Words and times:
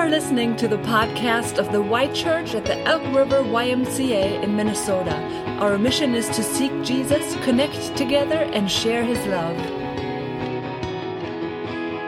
are 0.00 0.08
listening 0.08 0.56
to 0.56 0.66
the 0.66 0.78
podcast 0.78 1.58
of 1.58 1.70
the 1.72 1.82
Y 1.82 2.10
Church 2.14 2.54
at 2.54 2.64
the 2.64 2.78
Elk 2.86 3.02
River 3.14 3.42
YMCA 3.42 4.42
in 4.42 4.56
Minnesota. 4.56 5.14
Our 5.60 5.76
mission 5.76 6.14
is 6.14 6.26
to 6.30 6.42
seek 6.42 6.72
Jesus, 6.82 7.34
connect 7.44 7.98
together, 7.98 8.36
and 8.54 8.70
share 8.70 9.04
his 9.04 9.18
love. 9.26 9.58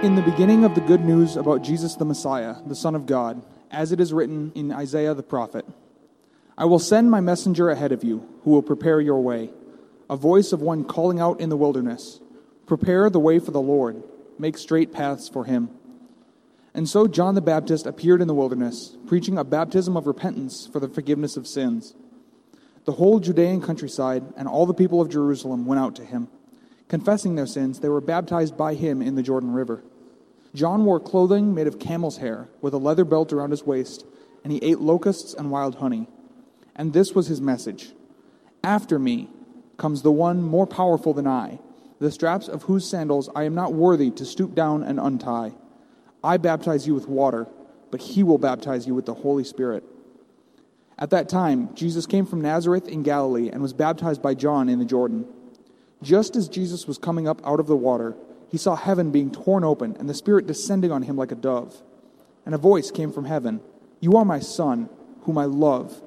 In 0.03 0.15
the 0.15 0.23
beginning 0.23 0.65
of 0.65 0.75
the 0.75 0.81
good 0.81 1.05
news 1.05 1.37
about 1.37 1.61
Jesus 1.61 1.95
the 1.95 2.07
Messiah, 2.07 2.57
the 2.67 2.75
Son 2.75 2.95
of 2.95 3.05
God, 3.05 3.43
as 3.71 3.93
it 3.93 4.01
is 4.01 4.15
written 4.15 4.53
in 4.55 4.73
Isaiah 4.73 5.13
the 5.13 5.23
prophet 5.23 5.67
I 6.57 6.65
will 6.65 6.79
send 6.79 7.11
my 7.11 7.21
messenger 7.21 7.69
ahead 7.69 7.93
of 7.93 8.03
you, 8.03 8.27
who 8.45 8.53
will 8.53 8.63
prepare 8.63 9.03
your 9.03 9.21
way, 9.21 9.51
a 10.09 10.17
voice 10.17 10.55
of 10.55 10.63
one 10.63 10.85
calling 10.85 11.21
out 11.21 11.41
in 11.41 11.51
the 11.51 11.59
wilderness 11.59 12.21
Prepare 12.65 13.11
the 13.11 13.21
way 13.21 13.39
for 13.39 13.51
the 13.51 13.61
Lord, 13.61 14.03
make 14.39 14.57
straight 14.57 14.93
paths 14.93 15.29
for 15.29 15.45
him. 15.45 15.69
And 16.75 16.89
so 16.89 17.07
John 17.07 17.35
the 17.35 17.43
Baptist 17.43 17.87
appeared 17.87 18.23
in 18.23 18.29
the 18.29 18.35
wilderness, 18.35 18.97
preaching 19.07 19.37
a 19.37 19.45
baptism 19.45 19.97
of 19.97 20.07
repentance 20.07 20.67
for 20.67 20.81
the 20.81 20.89
forgiveness 20.89 21.37
of 21.37 21.47
sins. 21.47 21.95
The 22.85 22.93
whole 22.93 23.21
Judean 23.21 23.61
countryside 23.61 24.25
and 24.37 24.49
all 24.49 24.67
the 24.67 24.75
people 24.75 25.01
of 25.01 25.11
Jerusalem 25.11 25.67
went 25.67 25.81
out 25.81 25.95
to 25.97 26.05
him. 26.05 26.29
Confessing 26.89 27.35
their 27.35 27.47
sins, 27.47 27.81
they 27.81 27.89
were 27.89 28.01
baptized 28.01 28.57
by 28.57 28.75
him 28.75 29.01
in 29.01 29.15
the 29.15 29.23
Jordan 29.23 29.53
River. 29.53 29.83
John 30.55 30.85
wore 30.85 31.01
clothing 31.01 31.55
made 31.55 31.67
of 31.67 31.79
camel's 31.79 32.19
hair, 32.19 32.49
with 32.61 32.75
a 32.75 32.79
leather 32.79 33.05
belt 33.05 33.33
around 33.33 33.51
his 33.51 33.65
waist, 33.65 34.05
and 34.45 34.53
he 34.53 34.59
ate 34.59 34.81
locusts 34.81 35.33
and 35.33 35.51
wild 35.51 35.77
honey. 35.77 36.09
And 36.75 36.93
this 36.93 37.15
was 37.15 37.29
his 37.29 37.41
message 37.41 37.93
After 38.65 38.99
me 38.99 39.31
comes 39.77 40.03
the 40.03 40.13
one 40.13 40.43
more 40.43 40.67
powerful 40.67 41.15
than 41.15 41.27
I, 41.27 41.61
the 41.99 42.11
straps 42.11 42.49
of 42.49 42.65
whose 42.65 42.89
sandals 42.89 43.31
I 43.35 43.45
am 43.45 43.55
not 43.55 43.73
worthy 43.73 44.11
to 44.11 44.25
stoop 44.25 44.55
down 44.55 44.83
and 44.83 44.99
untie. 44.99 45.53
I 46.25 46.37
baptize 46.37 46.87
you 46.87 46.95
with 46.95 47.09
water, 47.09 47.47
but 47.91 48.01
he 48.01 48.23
will 48.23 48.39
baptize 48.39 48.87
you 48.87 48.95
with 48.95 49.07
the 49.07 49.15
Holy 49.15 49.45
Spirit. 49.45 49.85
At 50.99 51.11
that 51.11 51.29
time, 51.29 51.75
Jesus 51.75 52.07
came 52.07 52.27
from 52.27 52.41
Nazareth 52.41 52.87
in 52.87 53.03
Galilee 53.03 53.49
and 53.51 53.61
was 53.61 53.73
baptized 53.73 54.23
by 54.23 54.35
John 54.35 54.69
in 54.69 54.79
the 54.79 54.85
Jordan. 54.85 55.27
Just 56.03 56.37
as 56.37 56.49
Jesus 56.49 56.87
was 56.87 56.99
coming 56.99 57.27
up 57.27 57.45
out 57.47 57.61
of 57.61 57.67
the 57.67 57.77
water, 57.77 58.17
he 58.49 58.59
saw 58.59 58.77
heaven 58.77 59.11
being 59.11 59.31
torn 59.33 59.65
open 59.65 59.97
and 59.99 60.09
the 60.09 60.15
Spirit 60.15 60.47
descending 60.47 60.93
on 60.93 61.03
him 61.03 61.17
like 61.17 61.33
a 61.33 61.37
dove. 61.37 61.83
And 62.45 62.55
a 62.55 62.59
voice 62.59 62.91
came 62.91 63.13
from 63.13 63.25
heaven 63.25 63.61
You 64.01 64.17
are 64.17 64.25
my 64.25 64.41
Son, 64.41 64.89
whom 65.23 65.39
I 65.39 65.45
love, 65.45 66.03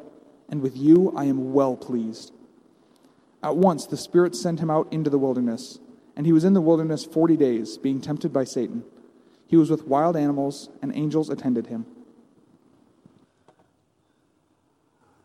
and 0.50 0.62
with 0.62 0.78
you 0.78 1.12
I 1.16 1.26
am 1.26 1.54
well 1.54 1.76
pleased. 1.76 2.32
At 3.42 3.58
once 3.58 3.86
the 3.86 3.98
Spirit 3.98 4.36
sent 4.36 4.60
him 4.60 4.70
out 4.70 4.92
into 4.92 5.10
the 5.10 5.18
wilderness, 5.18 5.80
and 6.16 6.26
he 6.26 6.34
was 6.34 6.44
in 6.44 6.54
the 6.54 6.62
wilderness 6.62 7.04
forty 7.04 7.36
days, 7.36 7.78
being 7.78 8.00
tempted 8.00 8.32
by 8.32 8.44
Satan. 8.44 8.84
He 9.56 9.58
was 9.58 9.72
with 9.72 9.88
wild 9.88 10.18
animals, 10.18 10.68
and 10.82 10.94
angels 10.94 11.30
attended 11.30 11.68
him. 11.68 11.86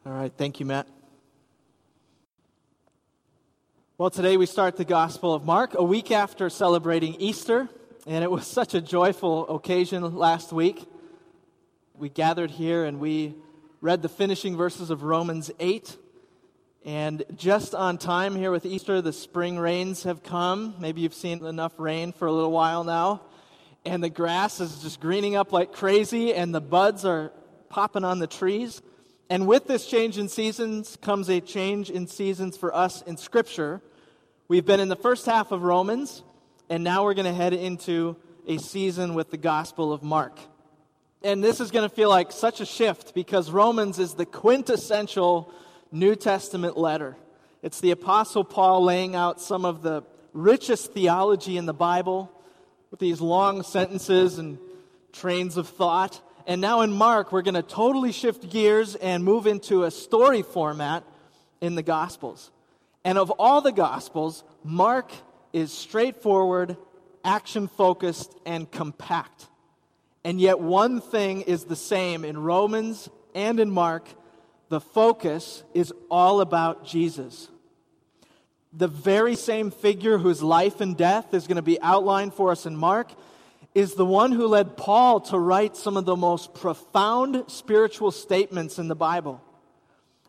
All 0.06 0.12
right, 0.12 0.33
thank 0.36 0.61
you, 0.61 0.67
Matt. 0.67 0.86
Well, 3.98 4.08
today 4.08 4.36
we 4.36 4.47
start 4.47 4.77
the 4.77 4.84
Gospel 4.84 5.34
of 5.34 5.45
Mark, 5.45 5.75
a 5.75 5.83
week 5.83 6.12
after 6.12 6.48
celebrating 6.48 7.17
Easter, 7.17 7.69
and 8.06 8.23
it 8.23 8.31
was 8.31 8.47
such 8.61 8.73
a 8.73 8.81
joyful 8.81 9.53
occasion 9.53 10.14
last 10.14 10.53
week. 10.53 10.86
We 11.98 12.08
gathered 12.08 12.53
here 12.53 12.84
and 12.84 13.01
we 13.01 13.34
read 13.81 14.01
the 14.01 14.08
finishing 14.08 14.56
verses 14.56 14.91
of 14.91 15.03
Romans 15.03 15.51
8. 15.58 15.97
And 16.84 17.25
just 17.34 17.75
on 17.75 17.98
time 17.98 18.36
here 18.36 18.53
with 18.53 18.64
Easter, 18.64 19.03
the 19.03 19.12
spring 19.12 19.58
rains 19.58 20.05
have 20.05 20.23
come. 20.23 20.77
Maybe 20.78 21.01
you've 21.01 21.14
seen 21.14 21.45
enough 21.45 21.73
rain 21.81 22.12
for 22.12 22.28
a 22.28 22.33
little 22.33 22.53
while 22.53 22.84
now 22.84 23.23
and 23.84 24.03
the 24.03 24.11
grass 24.11 24.61
is 24.61 24.83
just 24.83 25.00
greening 25.00 25.36
up 25.36 25.53
like 25.53 25.73
crazy, 25.73 26.34
and 26.34 26.55
the 26.55 26.61
buds 26.61 27.05
are 27.05 27.33
popping 27.69 28.05
on 28.05 28.19
the 28.19 28.27
trees. 28.27 28.83
And 29.28 29.47
with 29.47 29.67
this 29.67 29.86
change 29.86 30.19
in 30.19 30.28
seasons 30.28 30.98
comes 31.00 31.28
a 31.31 31.41
change 31.41 31.89
in 31.89 32.06
seasons 32.06 32.56
for 32.56 32.75
us 32.75 33.03
in 33.03 33.17
Scripture. 33.17 33.80
We've 34.48 34.67
been 34.67 34.80
in 34.80 34.89
the 34.89 34.96
first 34.96 35.24
half 35.24 35.52
of 35.52 35.63
Romans, 35.63 36.24
and 36.68 36.83
now 36.83 37.05
we're 37.05 37.14
going 37.14 37.27
to 37.27 37.33
head 37.33 37.52
into 37.52 38.17
a 38.46 38.58
season 38.58 39.14
with 39.14 39.30
the 39.30 39.36
Gospel 39.36 39.92
of 39.92 40.02
Mark. 40.02 40.39
And 41.23 41.45
this 41.45 41.61
is 41.61 41.70
going 41.70 41.89
to 41.89 41.95
feel 41.95 42.08
like 42.08 42.33
such 42.33 42.61
a 42.61 42.67
shift 42.67 43.14
because 43.14 43.51
Romans 43.51 43.98
is 43.98 44.14
the 44.14 44.27
quintessential 44.27 45.52
New 45.92 46.17
Testament 46.17 46.77
letter. 46.77 47.17
It's 47.62 47.80
the 47.80 47.91
Apostle 47.91 48.42
Paul 48.42 48.83
laying 48.83 49.14
out 49.14 49.41
some 49.41 49.64
of 49.64 49.83
the 49.83 50.02
richest 50.33 50.92
theology 50.92 51.57
in 51.57 51.67
the 51.67 51.74
Bible 51.74 52.33
with 52.90 53.01
these 53.01 53.20
long 53.20 53.62
sentences 53.62 54.39
and 54.39 54.58
trains 55.12 55.56
of 55.56 55.68
thought. 55.68 56.20
And 56.46 56.61
now 56.61 56.80
in 56.80 56.92
Mark, 56.92 57.33
we're 57.33 57.42
going 57.42 57.55
to 57.55 57.62
totally 57.62 58.12
shift 58.12 58.51
gears 58.51 58.95
and 58.95 59.24
move 59.24 59.46
into 59.46 59.84
a 59.84 59.90
story 59.90 60.42
format 60.42 61.05
in 61.61 61.74
the 61.74 61.83
Gospels. 61.83 62.50
And 63.05 63.18
of 63.18 63.30
all 63.30 63.61
the 63.61 63.73
Gospels, 63.73 64.45
Mark 64.64 65.11
is 65.52 65.73
straightforward, 65.73 66.77
action 67.24 67.68
focused, 67.68 68.34
and 68.45 68.70
compact. 68.70 69.46
And 70.24 70.40
yet, 70.40 70.61
one 70.61 71.00
thing 71.00 71.42
is 71.42 71.64
the 71.64 71.77
same 71.77 72.24
in 72.24 72.39
Romans 72.39 73.08
and 73.34 73.61
in 73.61 73.70
Mark 73.70 74.06
the 74.70 74.80
focus 74.80 75.64
is 75.74 75.92
all 76.11 76.40
about 76.40 76.86
Jesus 76.86 77.48
the 78.73 78.89
very 78.89 79.35
same 79.35 79.70
figure 79.70 80.19
whose 80.19 80.42
life 80.42 80.81
and 80.81 80.97
death 80.97 81.35
is 81.35 81.47
going 81.47 81.57
to 81.57 81.63
be 81.63 81.81
outlined 81.81 82.35
for 82.35 82.51
us 82.51 82.67
in 82.67 82.77
Mark, 82.77 83.11
is 83.75 83.95
the 83.95 84.07
one 84.07 84.33
who 84.33 84.47
led 84.47 84.77
Paul 84.77 85.20
to 85.20 85.39
write 85.39 85.77
some 85.77 85.97
of 85.97 86.05
the 86.05 86.17
most 86.17 86.55
profound 86.55 87.45
spiritual 87.48 88.11
statements 88.11 88.79
in 88.79 88.89
the 88.89 88.97
Bible. 88.97 89.41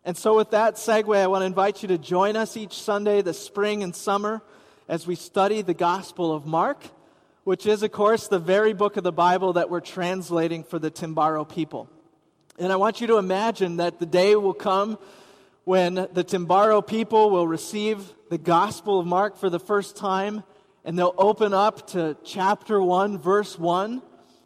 And 0.04 0.18
so, 0.18 0.36
with 0.36 0.52
that 0.52 0.76
segue, 0.76 1.16
I 1.16 1.28
want 1.28 1.44
to 1.44 1.46
invite 1.46 1.82
you 1.84 1.88
to 1.90 1.98
join 1.98 2.36
us 2.36 2.58
each 2.58 2.74
Sunday, 2.74 3.22
the 3.22 3.34
spring 3.34 3.84
and 3.84 3.96
summer, 3.96 4.42
as 4.88 5.06
we 5.06 5.16
study 5.16 5.62
the 5.62 5.76
Gospel 5.76 6.34
of 6.34 6.46
Mark, 6.46 6.84
which 7.44 7.66
is, 7.66 7.84
of 7.84 7.92
course, 7.92 8.28
the 8.28 8.40
very 8.40 8.74
book 8.74 8.98
of 8.98 9.04
the 9.04 9.12
Bible 9.12 9.54
that 9.54 9.70
we're 9.70 9.80
translating 9.80 10.64
for 10.64 10.80
the 10.80 10.90
Timbaro 10.90 11.48
people. 11.48 11.88
And 12.58 12.72
I 12.72 12.76
want 12.76 13.02
you 13.02 13.08
to 13.08 13.18
imagine 13.18 13.78
that 13.78 14.00
the 14.00 14.06
day 14.06 14.36
will 14.36 14.54
come 14.54 14.98
when 15.64 15.96
the 15.96 16.24
Timbaro 16.24 16.86
people 16.86 17.30
will 17.30 17.48
receive 17.48 18.14
the 18.32 18.38
Gospel 18.38 18.98
of 18.98 19.06
Mark 19.06 19.36
for 19.36 19.50
the 19.50 19.60
first 19.60 19.98
time 19.98 20.44
and 20.86 20.98
they'll 20.98 21.14
open 21.18 21.54
up 21.54 21.88
to 21.88 22.16
chapter 22.24 22.82
1, 22.82 23.20
verse 23.20 23.60
1, 23.60 24.02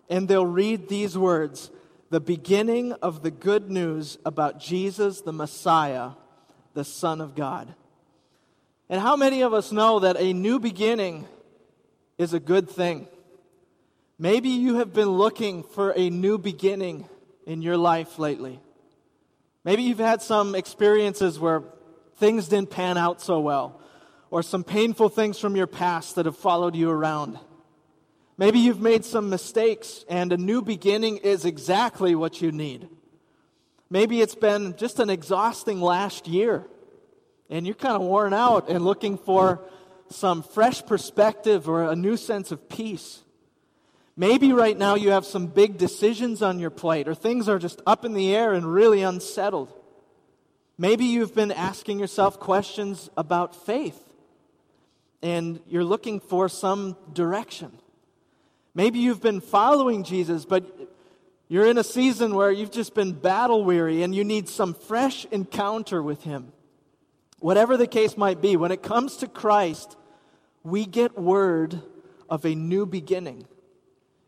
and 0.10 0.28
they'll 0.28 0.44
read 0.44 0.90
these 0.90 1.16
words 1.16 1.70
The 2.10 2.20
beginning 2.20 2.94
of 2.94 3.22
the 3.22 3.30
good 3.30 3.70
news 3.70 4.18
about 4.26 4.60
Jesus, 4.60 5.22
the 5.22 5.32
Messiah, 5.32 6.14
the 6.74 6.84
Son 6.84 7.22
of 7.22 7.36
God. 7.36 7.76
And 8.90 9.00
how 9.00 9.16
many 9.16 9.44
of 9.44 9.54
us 9.54 9.72
know 9.72 10.00
that 10.00 10.18
a 10.18 10.34
new 10.34 10.60
beginning 10.60 11.28
is 12.18 12.34
a 12.34 12.40
good 12.40 12.68
thing? 12.68 13.08
Maybe 14.18 14.50
you 14.50 14.78
have 14.78 14.94
been 14.94 15.10
looking 15.10 15.62
for 15.62 15.94
a 15.96 16.10
new 16.10 16.40
beginning 16.40 17.08
in 17.46 17.62
your 17.62 17.78
life 17.78 18.18
lately. 18.18 18.60
Maybe 19.64 19.84
you've 19.84 20.00
had 20.00 20.24
some 20.24 20.56
experiences 20.56 21.40
where 21.40 21.62
things 22.18 22.48
didn't 22.48 22.70
pan 22.70 22.98
out 22.98 23.22
so 23.22 23.40
well, 23.40 23.80
or 24.32 24.44
some 24.44 24.64
painful 24.64 25.10
things 25.10 25.40
from 25.40 25.56
your 25.56 25.68
past 25.68 26.16
that 26.16 26.26
have 26.26 26.38
followed 26.38 26.76
you 26.76 26.90
around. 26.90 27.40
Maybe 28.38 28.60
you've 28.60 28.82
made 28.82 29.06
some 29.06 29.30
mistakes, 29.30 30.04
and 30.10 30.34
a 30.34 30.38
new 30.38 30.62
beginning 30.62 31.18
is 31.18 31.46
exactly 31.46 32.16
what 32.16 32.42
you 32.42 32.52
need. 32.52 32.90
Maybe 33.90 34.20
it's 34.20 34.36
been 34.36 34.76
just 34.76 35.00
an 35.00 35.10
exhausting 35.10 35.80
last 35.80 36.28
year, 36.28 36.66
and 37.50 37.66
you're 37.66 37.76
kind 37.76 37.96
of 37.96 38.02
worn 38.02 38.34
out 38.34 38.70
and 38.70 38.84
looking 38.84 39.18
for 39.18 39.62
some 40.10 40.44
fresh 40.44 40.86
perspective 40.86 41.70
or 41.70 41.84
a 41.84 41.96
new 41.96 42.18
sense 42.18 42.52
of 42.52 42.68
peace. 42.68 43.22
Maybe 44.18 44.54
right 44.54 44.78
now 44.78 44.96
you 44.96 45.12
have 45.12 45.26
some 45.26 45.48
big 45.48 45.78
decisions 45.78 46.42
on 46.42 46.60
your 46.60 46.70
plate, 46.70 47.08
or 47.08 47.16
things 47.16 47.48
are 47.48 47.60
just 47.60 47.82
up 47.86 48.06
in 48.06 48.14
the 48.14 48.36
air 48.36 48.54
and 48.54 48.72
really 48.72 49.02
unsettled. 49.02 49.72
Maybe 50.78 51.06
you've 51.06 51.34
been 51.34 51.52
asking 51.52 52.00
yourself 52.00 52.40
questions 52.40 53.10
about 53.16 53.56
faith, 53.56 54.02
and 55.22 55.62
you're 55.68 55.86
looking 55.86 56.20
for 56.20 56.50
some 56.50 56.98
direction. 57.14 57.72
Maybe 58.74 59.00
you've 59.00 59.22
been 59.22 59.40
following 59.40 60.04
Jesus, 60.04 60.44
but 60.44 60.66
you're 61.48 61.66
in 61.66 61.78
a 61.78 61.84
season 61.84 62.36
where 62.36 62.52
you've 62.52 62.72
just 62.72 62.94
been 62.94 63.14
battle 63.14 63.64
weary 63.64 64.04
and 64.04 64.14
you 64.14 64.26
need 64.26 64.50
some 64.50 64.74
fresh 64.74 65.26
encounter 65.32 66.04
with 66.04 66.24
Him. 66.24 66.52
Whatever 67.40 67.78
the 67.78 67.88
case 67.88 68.18
might 68.18 68.42
be, 68.42 68.58
when 68.58 68.72
it 68.72 68.84
comes 68.84 69.16
to 69.18 69.28
Christ, 69.28 69.96
we 70.64 70.86
get 70.86 71.18
word 71.18 71.82
of 72.30 72.44
a 72.44 72.54
new 72.54 72.86
beginning. 72.86 73.46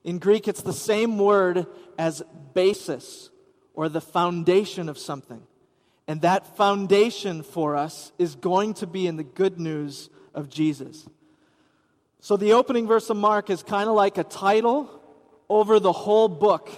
In 0.06 0.20
Greek, 0.20 0.48
it's 0.48 0.62
the 0.62 0.72
same 0.72 1.18
word 1.18 1.66
as 1.98 2.24
basis 2.54 3.32
or 3.74 3.90
the 3.90 4.00
foundation 4.00 4.88
of 4.88 4.98
something. 4.98 5.42
And 6.08 6.22
that 6.22 6.56
foundation 6.56 7.44
for 7.44 7.76
us 7.76 8.12
is 8.18 8.36
going 8.36 8.76
to 8.76 8.88
be 8.88 9.08
in 9.08 9.18
the 9.18 9.24
good 9.24 9.60
news 9.60 10.10
of 10.34 10.50
Jesus. 10.50 11.06
So 12.22 12.38
the 12.38 12.54
opening 12.54 12.88
verse 12.88 13.10
of 13.10 13.18
Mark 13.18 13.50
is 13.50 13.62
kind 13.62 13.90
of 13.90 13.96
like 13.96 14.18
a 14.18 14.24
title 14.24 15.02
over 15.50 15.80
the 15.80 15.92
whole 15.92 16.28
book. 16.28 16.70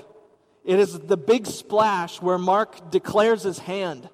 It 0.65 0.79
is 0.79 0.99
the 0.99 1.17
big 1.17 1.45
splash 1.45 2.21
where 2.21 2.37
Mark 2.37 2.91
declares 2.91 3.43
his 3.43 3.59
hand 3.59 4.09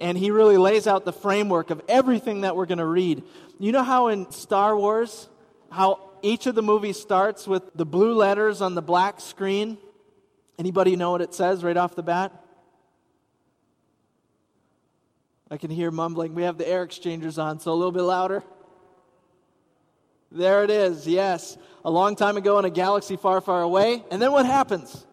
and 0.00 0.16
he 0.16 0.30
really 0.30 0.56
lays 0.56 0.86
out 0.86 1.04
the 1.04 1.12
framework 1.12 1.70
of 1.70 1.82
everything 1.86 2.40
that 2.40 2.56
we're 2.56 2.66
going 2.66 2.78
to 2.78 2.86
read. 2.86 3.22
You 3.58 3.70
know 3.70 3.82
how 3.82 4.08
in 4.08 4.30
Star 4.30 4.76
Wars, 4.76 5.28
how 5.70 6.10
each 6.22 6.46
of 6.46 6.54
the 6.54 6.62
movies 6.62 6.98
starts 6.98 7.46
with 7.46 7.62
the 7.74 7.84
blue 7.84 8.14
letters 8.14 8.62
on 8.62 8.74
the 8.74 8.82
black 8.82 9.20
screen? 9.20 9.76
Anybody 10.58 10.96
know 10.96 11.10
what 11.10 11.20
it 11.20 11.34
says 11.34 11.62
right 11.62 11.76
off 11.76 11.94
the 11.94 12.02
bat? 12.02 12.39
I 15.50 15.56
can 15.56 15.70
hear 15.70 15.90
mumbling. 15.90 16.34
We 16.34 16.44
have 16.44 16.58
the 16.58 16.68
air 16.68 16.84
exchangers 16.84 17.38
on, 17.38 17.58
so 17.58 17.72
a 17.72 17.74
little 17.74 17.92
bit 17.92 18.02
louder. 18.02 18.44
There 20.30 20.62
it 20.62 20.70
is, 20.70 21.08
yes. 21.08 21.58
A 21.84 21.90
long 21.90 22.14
time 22.14 22.36
ago 22.36 22.58
in 22.60 22.64
a 22.64 22.70
galaxy 22.70 23.16
far, 23.16 23.40
far 23.40 23.62
away. 23.62 24.04
And 24.12 24.22
then 24.22 24.30
what 24.30 24.46
happens? 24.46 25.06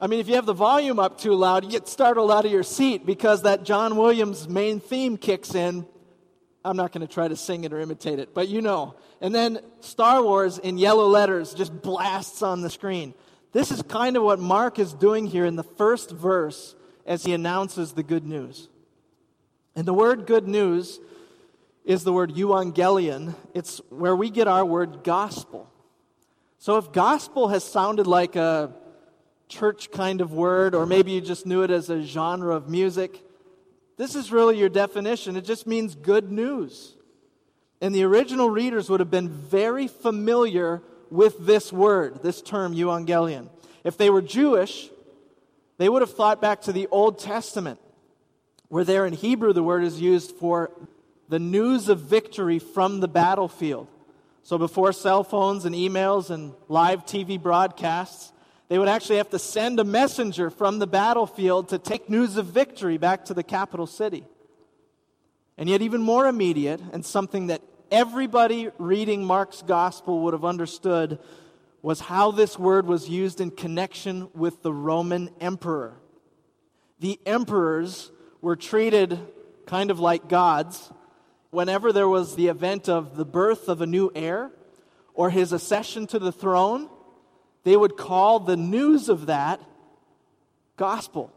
I 0.00 0.08
mean, 0.08 0.18
if 0.18 0.26
you 0.26 0.34
have 0.34 0.46
the 0.46 0.52
volume 0.52 0.98
up 0.98 1.20
too 1.20 1.34
loud, 1.34 1.64
you 1.64 1.70
get 1.70 1.86
startled 1.86 2.32
out 2.32 2.44
of 2.44 2.50
your 2.50 2.64
seat 2.64 3.06
because 3.06 3.42
that 3.42 3.62
John 3.62 3.96
Williams 3.96 4.48
main 4.48 4.80
theme 4.80 5.16
kicks 5.16 5.54
in. 5.54 5.86
I'm 6.64 6.76
not 6.76 6.90
going 6.90 7.06
to 7.06 7.12
try 7.12 7.28
to 7.28 7.36
sing 7.36 7.62
it 7.62 7.72
or 7.72 7.78
imitate 7.78 8.18
it, 8.18 8.34
but 8.34 8.48
you 8.48 8.62
know. 8.62 8.96
And 9.20 9.32
then 9.32 9.60
Star 9.80 10.22
Wars 10.22 10.58
in 10.58 10.76
yellow 10.76 11.06
letters 11.06 11.54
just 11.54 11.82
blasts 11.82 12.42
on 12.42 12.62
the 12.62 12.70
screen. 12.70 13.14
This 13.52 13.70
is 13.70 13.80
kind 13.82 14.16
of 14.16 14.24
what 14.24 14.40
Mark 14.40 14.80
is 14.80 14.92
doing 14.92 15.26
here 15.26 15.44
in 15.44 15.54
the 15.54 15.62
first 15.62 16.10
verse 16.10 16.74
as 17.06 17.24
he 17.24 17.32
announces 17.32 17.92
the 17.92 18.02
good 18.02 18.26
news. 18.26 18.68
And 19.74 19.86
the 19.86 19.94
word 19.94 20.26
good 20.26 20.46
news 20.46 21.00
is 21.84 22.04
the 22.04 22.12
word 22.12 22.34
euangelion. 22.34 23.34
It's 23.54 23.80
where 23.88 24.14
we 24.14 24.30
get 24.30 24.46
our 24.46 24.64
word 24.64 25.02
gospel. 25.02 25.68
So 26.58 26.76
if 26.76 26.92
gospel 26.92 27.48
has 27.48 27.64
sounded 27.64 28.06
like 28.06 28.36
a 28.36 28.72
church 29.48 29.90
kind 29.90 30.20
of 30.20 30.32
word, 30.32 30.74
or 30.74 30.86
maybe 30.86 31.12
you 31.12 31.20
just 31.20 31.44
knew 31.44 31.62
it 31.62 31.70
as 31.70 31.90
a 31.90 32.02
genre 32.02 32.54
of 32.54 32.68
music, 32.68 33.22
this 33.96 34.14
is 34.14 34.30
really 34.30 34.58
your 34.58 34.68
definition. 34.68 35.36
It 35.36 35.44
just 35.44 35.66
means 35.66 35.94
good 35.94 36.30
news. 36.30 36.94
And 37.80 37.94
the 37.94 38.04
original 38.04 38.48
readers 38.48 38.88
would 38.88 39.00
have 39.00 39.10
been 39.10 39.28
very 39.28 39.88
familiar 39.88 40.82
with 41.10 41.44
this 41.44 41.72
word, 41.72 42.22
this 42.22 42.40
term, 42.40 42.74
euangelion. 42.74 43.48
If 43.84 43.96
they 43.98 44.08
were 44.08 44.22
Jewish, 44.22 44.88
they 45.78 45.88
would 45.88 46.00
have 46.00 46.14
thought 46.14 46.40
back 46.40 46.62
to 46.62 46.72
the 46.72 46.86
Old 46.90 47.18
Testament, 47.18 47.80
where 48.72 48.84
there 48.84 49.04
in 49.04 49.12
Hebrew 49.12 49.52
the 49.52 49.62
word 49.62 49.84
is 49.84 50.00
used 50.00 50.30
for 50.36 50.70
the 51.28 51.38
news 51.38 51.90
of 51.90 52.00
victory 52.00 52.58
from 52.58 53.00
the 53.00 53.06
battlefield. 53.06 53.86
So 54.44 54.56
before 54.56 54.94
cell 54.94 55.24
phones 55.24 55.66
and 55.66 55.74
emails 55.74 56.30
and 56.30 56.54
live 56.68 57.04
TV 57.04 57.38
broadcasts, 57.38 58.32
they 58.70 58.78
would 58.78 58.88
actually 58.88 59.18
have 59.18 59.28
to 59.28 59.38
send 59.38 59.78
a 59.78 59.84
messenger 59.84 60.48
from 60.48 60.78
the 60.78 60.86
battlefield 60.86 61.68
to 61.68 61.78
take 61.78 62.08
news 62.08 62.38
of 62.38 62.46
victory 62.46 62.96
back 62.96 63.26
to 63.26 63.34
the 63.34 63.42
capital 63.42 63.86
city. 63.86 64.24
And 65.58 65.68
yet, 65.68 65.82
even 65.82 66.00
more 66.00 66.26
immediate, 66.26 66.80
and 66.94 67.04
something 67.04 67.48
that 67.48 67.60
everybody 67.90 68.70
reading 68.78 69.22
Mark's 69.22 69.60
gospel 69.60 70.22
would 70.22 70.32
have 70.32 70.46
understood, 70.46 71.18
was 71.82 72.00
how 72.00 72.30
this 72.30 72.58
word 72.58 72.86
was 72.86 73.06
used 73.06 73.38
in 73.38 73.50
connection 73.50 74.30
with 74.32 74.62
the 74.62 74.72
Roman 74.72 75.28
emperor. 75.42 76.00
The 77.00 77.20
emperors 77.26 78.10
were 78.42 78.56
treated 78.56 79.18
kind 79.64 79.90
of 79.90 79.98
like 79.98 80.28
gods 80.28 80.92
whenever 81.50 81.92
there 81.92 82.08
was 82.08 82.36
the 82.36 82.48
event 82.48 82.90
of 82.90 83.16
the 83.16 83.24
birth 83.24 83.70
of 83.70 83.80
a 83.80 83.86
new 83.86 84.10
heir 84.14 84.50
or 85.14 85.30
his 85.30 85.54
accession 85.54 86.06
to 86.08 86.18
the 86.18 86.32
throne 86.32 86.90
they 87.64 87.76
would 87.76 87.96
call 87.96 88.40
the 88.40 88.56
news 88.56 89.08
of 89.08 89.26
that 89.26 89.60
gospel. 90.76 91.32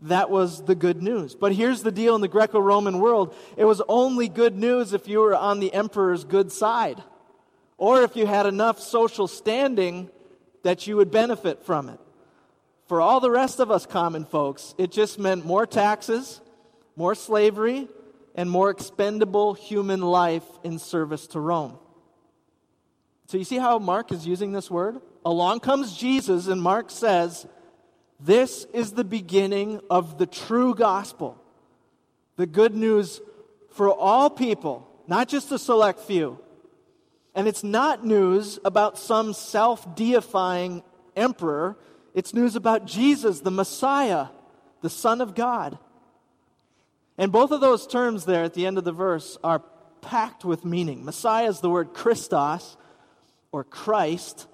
That 0.00 0.30
was 0.30 0.64
the 0.64 0.74
good 0.74 1.02
news. 1.02 1.34
But 1.34 1.52
here's 1.52 1.82
the 1.82 1.92
deal 1.92 2.14
in 2.14 2.22
the 2.22 2.28
Greco 2.28 2.58
Roman 2.58 2.98
world 2.98 3.34
it 3.56 3.64
was 3.64 3.82
only 3.88 4.28
good 4.28 4.56
news 4.56 4.92
if 4.92 5.06
you 5.06 5.20
were 5.20 5.36
on 5.36 5.60
the 5.60 5.72
emperor's 5.72 6.24
good 6.24 6.50
side, 6.50 7.02
or 7.76 8.02
if 8.02 8.16
you 8.16 8.26
had 8.26 8.46
enough 8.46 8.80
social 8.80 9.28
standing 9.28 10.10
that 10.62 10.86
you 10.86 10.96
would 10.96 11.10
benefit 11.10 11.64
from 11.64 11.88
it. 11.88 12.00
For 12.90 13.00
all 13.00 13.20
the 13.20 13.30
rest 13.30 13.60
of 13.60 13.70
us 13.70 13.86
common 13.86 14.24
folks, 14.24 14.74
it 14.76 14.90
just 14.90 15.16
meant 15.16 15.46
more 15.46 15.64
taxes, 15.64 16.40
more 16.96 17.14
slavery, 17.14 17.86
and 18.34 18.50
more 18.50 18.68
expendable 18.68 19.54
human 19.54 20.00
life 20.00 20.42
in 20.64 20.80
service 20.80 21.28
to 21.28 21.38
Rome. 21.38 21.78
So 23.28 23.38
you 23.38 23.44
see 23.44 23.58
how 23.58 23.78
Mark 23.78 24.10
is 24.10 24.26
using 24.26 24.50
this 24.50 24.68
word? 24.68 25.00
along 25.24 25.60
comes 25.60 25.96
Jesus, 25.96 26.48
and 26.48 26.60
Mark 26.60 26.90
says, 26.90 27.46
This 28.18 28.66
is 28.72 28.90
the 28.90 29.04
beginning 29.04 29.80
of 29.88 30.18
the 30.18 30.26
true 30.26 30.74
gospel, 30.74 31.40
the 32.34 32.46
good 32.46 32.74
news 32.74 33.20
for 33.70 33.94
all 33.94 34.28
people, 34.28 34.84
not 35.06 35.28
just 35.28 35.52
a 35.52 35.60
select 35.60 36.00
few. 36.00 36.40
And 37.36 37.46
it's 37.46 37.62
not 37.62 38.04
news 38.04 38.58
about 38.64 38.98
some 38.98 39.32
self 39.32 39.94
deifying 39.94 40.82
emperor, 41.14 41.76
it's 42.14 42.34
news 42.34 42.56
about 42.56 42.86
Jesus, 42.86 43.40
the 43.40 43.50
Messiah, 43.50 44.26
the 44.82 44.90
Son 44.90 45.20
of 45.20 45.34
God. 45.34 45.78
And 47.18 47.30
both 47.30 47.50
of 47.50 47.60
those 47.60 47.86
terms 47.86 48.24
there 48.24 48.44
at 48.44 48.54
the 48.54 48.66
end 48.66 48.78
of 48.78 48.84
the 48.84 48.92
verse 48.92 49.36
are 49.44 49.62
packed 50.00 50.44
with 50.44 50.64
meaning. 50.64 51.04
Messiah 51.04 51.48
is 51.48 51.60
the 51.60 51.70
word 51.70 51.92
Christos 51.92 52.76
or 53.52 53.64
Christ, 53.64 54.46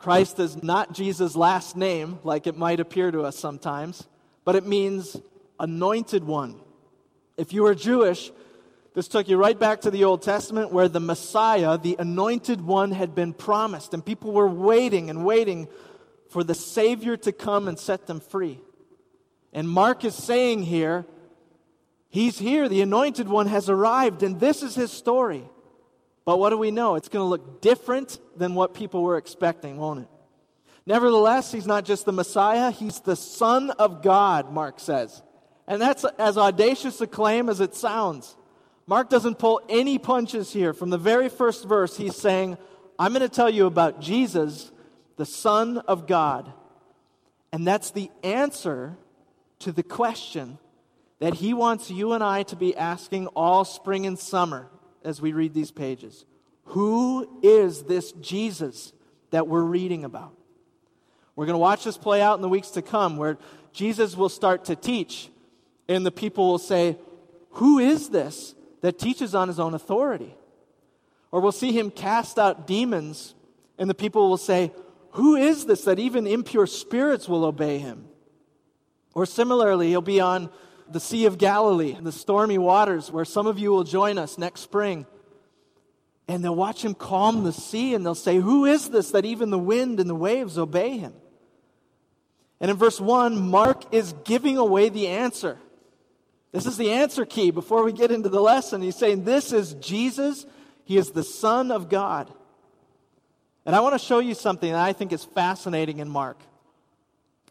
Christ 0.00 0.38
is 0.38 0.62
not 0.62 0.94
Jesus' 0.94 1.36
last 1.36 1.76
name, 1.76 2.18
like 2.24 2.46
it 2.46 2.56
might 2.56 2.80
appear 2.80 3.10
to 3.10 3.22
us 3.22 3.38
sometimes, 3.38 4.08
but 4.46 4.56
it 4.56 4.66
means 4.66 5.16
anointed 5.58 6.24
one. 6.24 6.58
If 7.36 7.52
you 7.52 7.64
were 7.64 7.74
Jewish, 7.74 8.32
this 8.94 9.08
took 9.08 9.28
you 9.28 9.36
right 9.36 9.58
back 9.58 9.82
to 9.82 9.90
the 9.90 10.04
Old 10.04 10.22
Testament 10.22 10.72
where 10.72 10.88
the 10.88 11.00
Messiah, 11.00 11.76
the 11.76 11.96
anointed 11.98 12.62
one, 12.62 12.92
had 12.92 13.14
been 13.14 13.34
promised, 13.34 13.92
and 13.92 14.04
people 14.04 14.32
were 14.32 14.48
waiting 14.48 15.10
and 15.10 15.24
waiting 15.24 15.68
for 16.30 16.42
the 16.42 16.54
Savior 16.54 17.16
to 17.18 17.32
come 17.32 17.68
and 17.68 17.78
set 17.78 18.06
them 18.06 18.20
free. 18.20 18.60
And 19.52 19.68
Mark 19.68 20.04
is 20.04 20.14
saying 20.14 20.62
here, 20.62 21.04
He's 22.10 22.40
here, 22.40 22.68
the 22.68 22.82
anointed 22.82 23.28
one 23.28 23.46
has 23.46 23.68
arrived, 23.68 24.24
and 24.24 24.40
this 24.40 24.64
is 24.64 24.74
his 24.74 24.90
story. 24.90 25.44
But 26.24 26.40
what 26.40 26.50
do 26.50 26.58
we 26.58 26.72
know? 26.72 26.96
It's 26.96 27.08
going 27.08 27.24
to 27.24 27.28
look 27.28 27.62
different 27.62 28.18
than 28.36 28.56
what 28.56 28.74
people 28.74 29.02
were 29.02 29.16
expecting, 29.16 29.76
won't 29.76 30.00
it? 30.00 30.08
Nevertheless, 30.86 31.52
he's 31.52 31.68
not 31.68 31.84
just 31.84 32.06
the 32.06 32.12
Messiah, 32.12 32.72
he's 32.72 32.98
the 33.00 33.14
Son 33.14 33.70
of 33.70 34.02
God, 34.02 34.52
Mark 34.52 34.80
says. 34.80 35.22
And 35.68 35.80
that's 35.80 36.04
as 36.18 36.36
audacious 36.36 37.00
a 37.00 37.06
claim 37.06 37.48
as 37.48 37.60
it 37.60 37.76
sounds. 37.76 38.36
Mark 38.88 39.08
doesn't 39.08 39.38
pull 39.38 39.60
any 39.68 39.98
punches 39.98 40.52
here. 40.52 40.72
From 40.72 40.90
the 40.90 40.98
very 40.98 41.28
first 41.28 41.64
verse, 41.64 41.96
he's 41.96 42.16
saying, 42.16 42.58
I'm 42.98 43.12
going 43.12 43.22
to 43.22 43.28
tell 43.28 43.50
you 43.50 43.66
about 43.66 44.00
Jesus, 44.00 44.72
the 45.16 45.26
Son 45.26 45.78
of 45.78 46.06
God. 46.06 46.52
And 47.52 47.66
that's 47.66 47.90
the 47.90 48.10
answer 48.22 48.96
to 49.60 49.72
the 49.72 49.82
question 49.82 50.58
that 51.18 51.34
he 51.34 51.54
wants 51.54 51.90
you 51.90 52.12
and 52.12 52.24
I 52.24 52.42
to 52.44 52.56
be 52.56 52.76
asking 52.76 53.26
all 53.28 53.64
spring 53.64 54.06
and 54.06 54.18
summer 54.18 54.68
as 55.04 55.20
we 55.20 55.32
read 55.32 55.54
these 55.54 55.70
pages. 55.70 56.24
Who 56.64 57.40
is 57.42 57.84
this 57.84 58.12
Jesus 58.12 58.92
that 59.30 59.46
we're 59.46 59.62
reading 59.62 60.04
about? 60.04 60.32
We're 61.36 61.46
going 61.46 61.54
to 61.54 61.58
watch 61.58 61.84
this 61.84 61.98
play 61.98 62.22
out 62.22 62.36
in 62.36 62.42
the 62.42 62.48
weeks 62.48 62.70
to 62.70 62.82
come 62.82 63.16
where 63.16 63.38
Jesus 63.72 64.16
will 64.16 64.28
start 64.28 64.66
to 64.66 64.76
teach, 64.76 65.30
and 65.88 66.04
the 66.04 66.10
people 66.10 66.48
will 66.48 66.58
say, 66.58 66.98
Who 67.52 67.78
is 67.78 68.08
this 68.08 68.54
that 68.80 68.98
teaches 68.98 69.34
on 69.34 69.48
his 69.48 69.60
own 69.60 69.74
authority? 69.74 70.34
Or 71.32 71.40
we'll 71.40 71.52
see 71.52 71.72
him 71.72 71.90
cast 71.90 72.38
out 72.38 72.66
demons, 72.66 73.34
and 73.78 73.88
the 73.88 73.94
people 73.94 74.28
will 74.28 74.36
say, 74.36 74.72
Who 75.12 75.36
is 75.36 75.66
this 75.66 75.84
that 75.84 75.98
even 75.98 76.26
impure 76.26 76.66
spirits 76.66 77.28
will 77.28 77.44
obey 77.44 77.78
him? 77.78 78.06
Or 79.14 79.26
similarly, 79.26 79.88
he'll 79.88 80.00
be 80.00 80.20
on 80.20 80.50
the 80.88 81.00
Sea 81.00 81.26
of 81.26 81.38
Galilee, 81.38 81.96
the 82.00 82.12
stormy 82.12 82.58
waters, 82.58 83.10
where 83.10 83.24
some 83.24 83.46
of 83.46 83.58
you 83.58 83.70
will 83.70 83.84
join 83.84 84.18
us 84.18 84.38
next 84.38 84.60
spring. 84.60 85.06
And 86.28 86.44
they'll 86.44 86.54
watch 86.54 86.84
him 86.84 86.94
calm 86.94 87.42
the 87.42 87.52
sea 87.52 87.94
and 87.94 88.06
they'll 88.06 88.14
say, 88.14 88.36
Who 88.36 88.64
is 88.64 88.90
this 88.90 89.10
that 89.10 89.24
even 89.24 89.50
the 89.50 89.58
wind 89.58 89.98
and 89.98 90.08
the 90.08 90.14
waves 90.14 90.58
obey 90.58 90.96
him? 90.96 91.12
And 92.60 92.70
in 92.70 92.76
verse 92.76 93.00
1, 93.00 93.48
Mark 93.48 93.92
is 93.92 94.14
giving 94.24 94.56
away 94.56 94.90
the 94.90 95.08
answer. 95.08 95.58
This 96.52 96.66
is 96.66 96.76
the 96.76 96.92
answer 96.92 97.24
key 97.24 97.50
before 97.50 97.84
we 97.84 97.92
get 97.92 98.10
into 98.10 98.28
the 98.28 98.40
lesson. 98.40 98.82
He's 98.82 98.96
saying, 98.96 99.24
This 99.24 99.52
is 99.52 99.74
Jesus. 99.74 100.46
He 100.84 100.96
is 100.96 101.10
the 101.10 101.24
Son 101.24 101.70
of 101.70 101.88
God. 101.88 102.32
And 103.66 103.76
I 103.76 103.80
want 103.80 103.94
to 103.94 103.98
show 103.98 104.18
you 104.18 104.34
something 104.34 104.70
that 104.70 104.80
I 104.80 104.92
think 104.92 105.12
is 105.12 105.24
fascinating 105.24 105.98
in 105.98 106.08
Mark. 106.08 106.38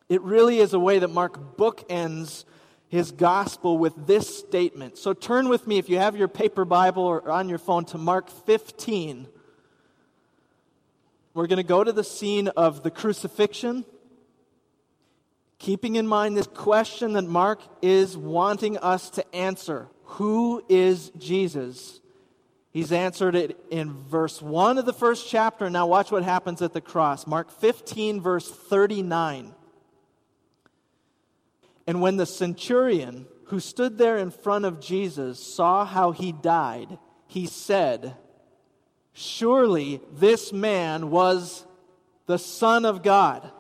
It 0.08 0.22
really 0.22 0.60
is 0.60 0.74
a 0.74 0.80
way 0.80 1.00
that 1.00 1.10
Mark 1.10 1.58
bookends 1.58 2.46
his 2.88 3.12
gospel 3.12 3.78
with 3.78 4.08
this 4.08 4.40
statement. 4.40 4.98
So 4.98 5.14
turn 5.14 5.50
with 5.50 5.68
me, 5.68 5.78
if 5.78 5.90
you 5.90 6.00
have 6.00 6.16
your 6.16 6.28
paper 6.28 6.66
Bible 6.66 7.04
or 7.04 7.30
on 7.30 7.48
your 7.48 7.60
phone, 7.60 7.86
to 7.86 7.98
Mark 8.00 8.30
15. 8.30 9.28
We're 11.36 11.48
going 11.48 11.58
to 11.58 11.64
go 11.64 11.84
to 11.84 11.92
the 11.92 12.04
scene 12.04 12.48
of 12.50 12.82
the 12.82 12.90
crucifixion 12.90 13.86
keeping 15.60 15.98
in 15.98 16.08
mind 16.08 16.36
this 16.36 16.48
question 16.48 17.14
that 17.14 17.26
Mark 17.26 17.60
is 17.82 18.18
wanting 18.18 18.78
us 18.78 19.10
to 19.12 19.36
answer 19.36 19.88
Who 20.04 20.64
is 20.68 21.12
Jesus? 21.18 22.00
He's 22.72 22.92
answered 22.92 23.36
it 23.36 23.60
in 23.72 23.94
verse 23.94 24.42
1 24.42 24.78
of 24.78 24.86
the 24.86 24.94
first 24.94 25.28
chapter. 25.28 25.70
Now, 25.70 25.88
watch 25.88 26.12
what 26.12 26.24
happens 26.24 26.62
at 26.62 26.74
the 26.74 26.82
cross. 26.82 27.26
Mark 27.26 27.50
15, 27.50 28.22
verse 28.22 28.50
39. 28.50 29.54
And 31.88 32.02
when 32.02 32.18
the 32.18 32.28
centurion 32.28 33.26
who 33.46 33.60
stood 33.60 33.98
there 33.98 34.18
in 34.18 34.30
front 34.30 34.66
of 34.66 34.80
Jesus 34.80 35.40
saw 35.40 35.84
how 35.84 36.12
he 36.12 36.32
died, 36.32 37.00
he 37.26 37.48
said, 37.48 38.16
Surely 39.14 40.00
this 40.14 40.54
man 40.54 41.10
was 41.10 41.66
the 42.28 42.38
Son 42.38 42.86
of 42.86 43.02
God. 43.02 43.52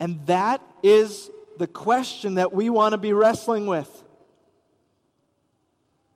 And 0.00 0.24
that 0.26 0.62
is 0.82 1.30
the 1.58 1.66
question 1.66 2.36
that 2.36 2.54
we 2.54 2.70
want 2.70 2.92
to 2.92 2.98
be 2.98 3.12
wrestling 3.12 3.66
with, 3.66 4.04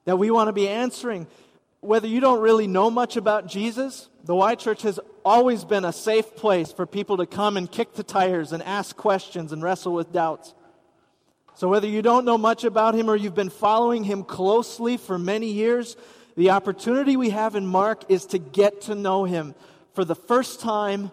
that 0.04 0.18
we 0.18 0.30
want 0.30 0.48
to 0.48 0.52
be 0.52 0.68
answering. 0.68 1.26
Whether 1.80 2.06
you 2.06 2.20
don't 2.20 2.40
really 2.40 2.66
know 2.66 2.90
much 2.90 3.16
about 3.16 3.46
Jesus, 3.46 4.08
the 4.24 4.34
Y 4.34 4.54
Church 4.54 4.82
has 4.82 5.00
always 5.24 5.64
been 5.64 5.84
a 5.84 5.92
safe 5.92 6.36
place 6.36 6.72
for 6.72 6.86
people 6.86 7.16
to 7.16 7.26
come 7.26 7.56
and 7.56 7.70
kick 7.70 7.94
the 7.94 8.02
tires 8.02 8.52
and 8.52 8.62
ask 8.62 8.96
questions 8.96 9.52
and 9.52 9.62
wrestle 9.62 9.92
with 9.92 10.12
doubts. 10.12 10.54
So, 11.54 11.68
whether 11.68 11.86
you 11.86 12.02
don't 12.02 12.24
know 12.24 12.38
much 12.38 12.64
about 12.64 12.94
him 12.94 13.10
or 13.10 13.16
you've 13.16 13.34
been 13.34 13.50
following 13.50 14.04
him 14.04 14.24
closely 14.24 14.96
for 14.96 15.18
many 15.18 15.48
years, 15.48 15.96
the 16.36 16.50
opportunity 16.50 17.16
we 17.16 17.30
have 17.30 17.56
in 17.56 17.66
Mark 17.66 18.04
is 18.10 18.26
to 18.26 18.38
get 18.38 18.82
to 18.82 18.94
know 18.94 19.24
him 19.24 19.54
for 19.92 20.04
the 20.04 20.14
first 20.14 20.60
time 20.60 21.10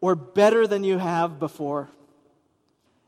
or 0.00 0.14
better 0.14 0.66
than 0.66 0.84
you 0.84 0.98
have 0.98 1.38
before. 1.38 1.88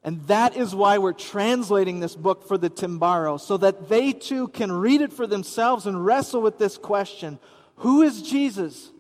And 0.04 0.23
that 0.26 0.54
is 0.54 0.75
why 0.75 0.99
we're 0.99 1.14
translating 1.14 1.99
this 1.99 2.14
book 2.14 2.46
for 2.46 2.58
the 2.58 2.68
Timbaro, 2.68 3.40
so 3.40 3.56
that 3.56 3.88
they 3.88 4.12
too 4.12 4.49
can 4.49 4.70
read 4.70 5.00
it 5.00 5.14
for 5.14 5.26
themselves 5.26 5.87
and 5.87 6.04
wrestle 6.04 6.42
with 6.42 6.58
this 6.58 6.76
question 6.76 7.38
Who 7.76 8.02
is 8.02 8.20
Jesus? 8.20 8.90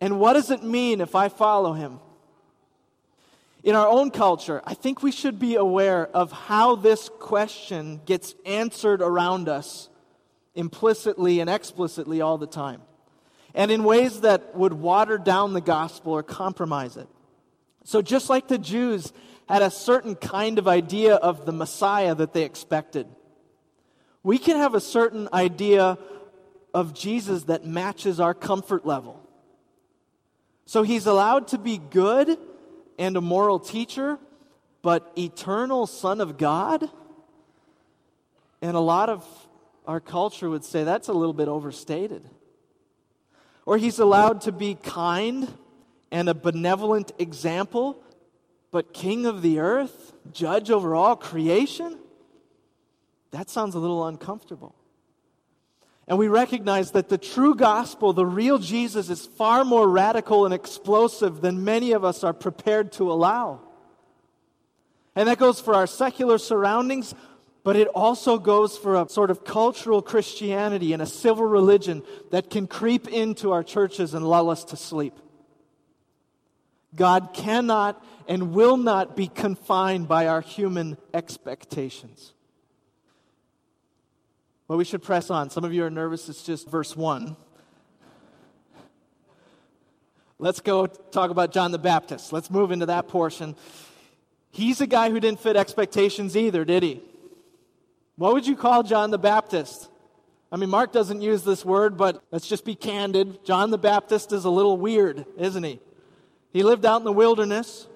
And 0.00 0.20
what 0.20 0.34
does 0.34 0.50
it 0.50 0.62
mean 0.62 1.00
if 1.00 1.14
I 1.14 1.28
follow 1.28 1.72
him? 1.72 1.98
In 3.64 3.74
our 3.74 3.88
own 3.88 4.10
culture, 4.10 4.60
I 4.64 4.74
think 4.74 5.02
we 5.02 5.10
should 5.10 5.38
be 5.38 5.56
aware 5.56 6.06
of 6.08 6.30
how 6.30 6.76
this 6.76 7.08
question 7.08 8.00
gets 8.04 8.34
answered 8.44 9.00
around 9.00 9.48
us 9.48 9.88
implicitly 10.54 11.40
and 11.40 11.48
explicitly 11.48 12.20
all 12.20 12.38
the 12.38 12.46
time, 12.46 12.82
and 13.54 13.70
in 13.70 13.82
ways 13.82 14.20
that 14.20 14.54
would 14.54 14.74
water 14.74 15.18
down 15.18 15.54
the 15.54 15.60
gospel 15.60 16.12
or 16.12 16.22
compromise 16.22 16.96
it. 16.96 17.08
So, 17.84 18.00
just 18.02 18.30
like 18.30 18.48
the 18.48 18.58
Jews 18.58 19.12
had 19.48 19.62
a 19.62 19.70
certain 19.70 20.14
kind 20.14 20.58
of 20.58 20.66
idea 20.66 21.14
of 21.14 21.46
the 21.46 21.52
Messiah 21.52 22.14
that 22.14 22.32
they 22.32 22.44
expected. 22.44 23.06
We 24.22 24.38
can 24.38 24.56
have 24.56 24.74
a 24.74 24.80
certain 24.80 25.28
idea 25.32 25.98
of 26.72 26.94
Jesus 26.94 27.44
that 27.44 27.64
matches 27.64 28.20
our 28.20 28.34
comfort 28.34 28.86
level. 28.86 29.20
So 30.66 30.82
he's 30.82 31.06
allowed 31.06 31.48
to 31.48 31.58
be 31.58 31.78
good 31.78 32.38
and 32.98 33.16
a 33.16 33.20
moral 33.20 33.58
teacher, 33.58 34.18
but 34.82 35.12
eternal 35.16 35.86
Son 35.86 36.20
of 36.20 36.38
God? 36.38 36.88
And 38.62 38.76
a 38.76 38.80
lot 38.80 39.10
of 39.10 39.26
our 39.86 40.00
culture 40.00 40.48
would 40.48 40.64
say 40.64 40.84
that's 40.84 41.08
a 41.08 41.12
little 41.12 41.34
bit 41.34 41.48
overstated. 41.48 42.28
Or 43.66 43.76
he's 43.76 43.98
allowed 43.98 44.42
to 44.42 44.52
be 44.52 44.74
kind 44.74 45.52
and 46.10 46.28
a 46.28 46.34
benevolent 46.34 47.12
example, 47.18 48.02
but 48.74 48.92
king 48.92 49.24
of 49.24 49.40
the 49.40 49.60
earth, 49.60 50.12
judge 50.32 50.68
over 50.68 50.96
all 50.96 51.14
creation? 51.14 51.96
That 53.30 53.48
sounds 53.48 53.76
a 53.76 53.78
little 53.78 54.04
uncomfortable. 54.04 54.74
And 56.08 56.18
we 56.18 56.26
recognize 56.26 56.90
that 56.90 57.08
the 57.08 57.16
true 57.16 57.54
gospel, 57.54 58.12
the 58.12 58.26
real 58.26 58.58
Jesus, 58.58 59.10
is 59.10 59.26
far 59.26 59.64
more 59.64 59.88
radical 59.88 60.44
and 60.44 60.52
explosive 60.52 61.40
than 61.40 61.62
many 61.62 61.92
of 61.92 62.04
us 62.04 62.24
are 62.24 62.32
prepared 62.32 62.90
to 62.94 63.12
allow. 63.12 63.60
And 65.14 65.28
that 65.28 65.38
goes 65.38 65.60
for 65.60 65.76
our 65.76 65.86
secular 65.86 66.38
surroundings, 66.38 67.14
but 67.62 67.76
it 67.76 67.86
also 67.86 68.40
goes 68.40 68.76
for 68.76 69.00
a 69.00 69.08
sort 69.08 69.30
of 69.30 69.44
cultural 69.44 70.02
Christianity 70.02 70.92
and 70.92 71.00
a 71.00 71.06
civil 71.06 71.46
religion 71.46 72.02
that 72.32 72.50
can 72.50 72.66
creep 72.66 73.06
into 73.06 73.52
our 73.52 73.62
churches 73.62 74.14
and 74.14 74.26
lull 74.26 74.50
us 74.50 74.64
to 74.64 74.76
sleep. 74.76 75.14
God 76.96 77.30
cannot 77.34 78.04
and 78.28 78.52
will 78.52 78.76
not 78.76 79.16
be 79.16 79.26
confined 79.26 80.08
by 80.08 80.26
our 80.26 80.40
human 80.40 80.96
expectations. 81.12 82.32
Well, 84.68 84.78
we 84.78 84.84
should 84.84 85.02
press 85.02 85.30
on. 85.30 85.50
Some 85.50 85.64
of 85.64 85.74
you 85.74 85.84
are 85.84 85.90
nervous. 85.90 86.28
It's 86.28 86.42
just 86.42 86.68
verse 86.68 86.96
1. 86.96 87.36
Let's 90.38 90.60
go 90.60 90.86
talk 90.86 91.30
about 91.30 91.52
John 91.52 91.70
the 91.70 91.78
Baptist. 91.78 92.32
Let's 92.32 92.50
move 92.50 92.70
into 92.70 92.86
that 92.86 93.08
portion. 93.08 93.56
He's 94.50 94.80
a 94.80 94.86
guy 94.86 95.10
who 95.10 95.20
didn't 95.20 95.40
fit 95.40 95.56
expectations 95.56 96.36
either, 96.36 96.64
did 96.64 96.82
he? 96.82 97.02
What 98.16 98.32
would 98.32 98.46
you 98.46 98.56
call 98.56 98.82
John 98.82 99.10
the 99.10 99.18
Baptist? 99.18 99.88
I 100.50 100.56
mean, 100.56 100.70
Mark 100.70 100.92
doesn't 100.92 101.20
use 101.20 101.42
this 101.42 101.64
word, 101.64 101.96
but 101.96 102.22
let's 102.30 102.46
just 102.46 102.64
be 102.64 102.74
candid. 102.74 103.44
John 103.44 103.70
the 103.70 103.78
Baptist 103.78 104.32
is 104.32 104.44
a 104.44 104.50
little 104.50 104.76
weird, 104.76 105.26
isn't 105.36 105.62
he? 105.62 105.80
He 106.54 106.62
lived 106.62 106.86
out 106.86 106.98
in 106.98 107.04
the 107.04 107.12
wilderness. 107.12 107.88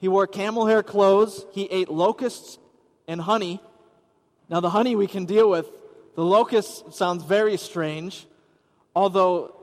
He 0.00 0.08
wore 0.08 0.26
camel 0.26 0.66
hair 0.66 0.82
clothes. 0.82 1.46
He 1.52 1.64
ate 1.66 1.88
locusts 1.88 2.58
and 3.08 3.20
honey. 3.20 3.62
Now, 4.50 4.60
the 4.60 4.70
honey 4.70 4.96
we 4.96 5.06
can 5.06 5.24
deal 5.24 5.48
with. 5.48 5.70
The 6.16 6.24
locust 6.24 6.92
sounds 6.92 7.22
very 7.22 7.56
strange. 7.56 8.26
Although, 8.96 9.54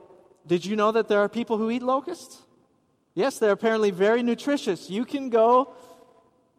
did 0.46 0.64
you 0.64 0.76
know 0.76 0.92
that 0.92 1.08
there 1.08 1.20
are 1.20 1.28
people 1.28 1.58
who 1.58 1.70
eat 1.70 1.82
locusts? 1.82 2.38
Yes, 3.14 3.38
they're 3.38 3.52
apparently 3.52 3.90
very 3.90 4.22
nutritious. 4.22 4.88
You 4.88 5.04
can 5.04 5.28
go, 5.28 5.74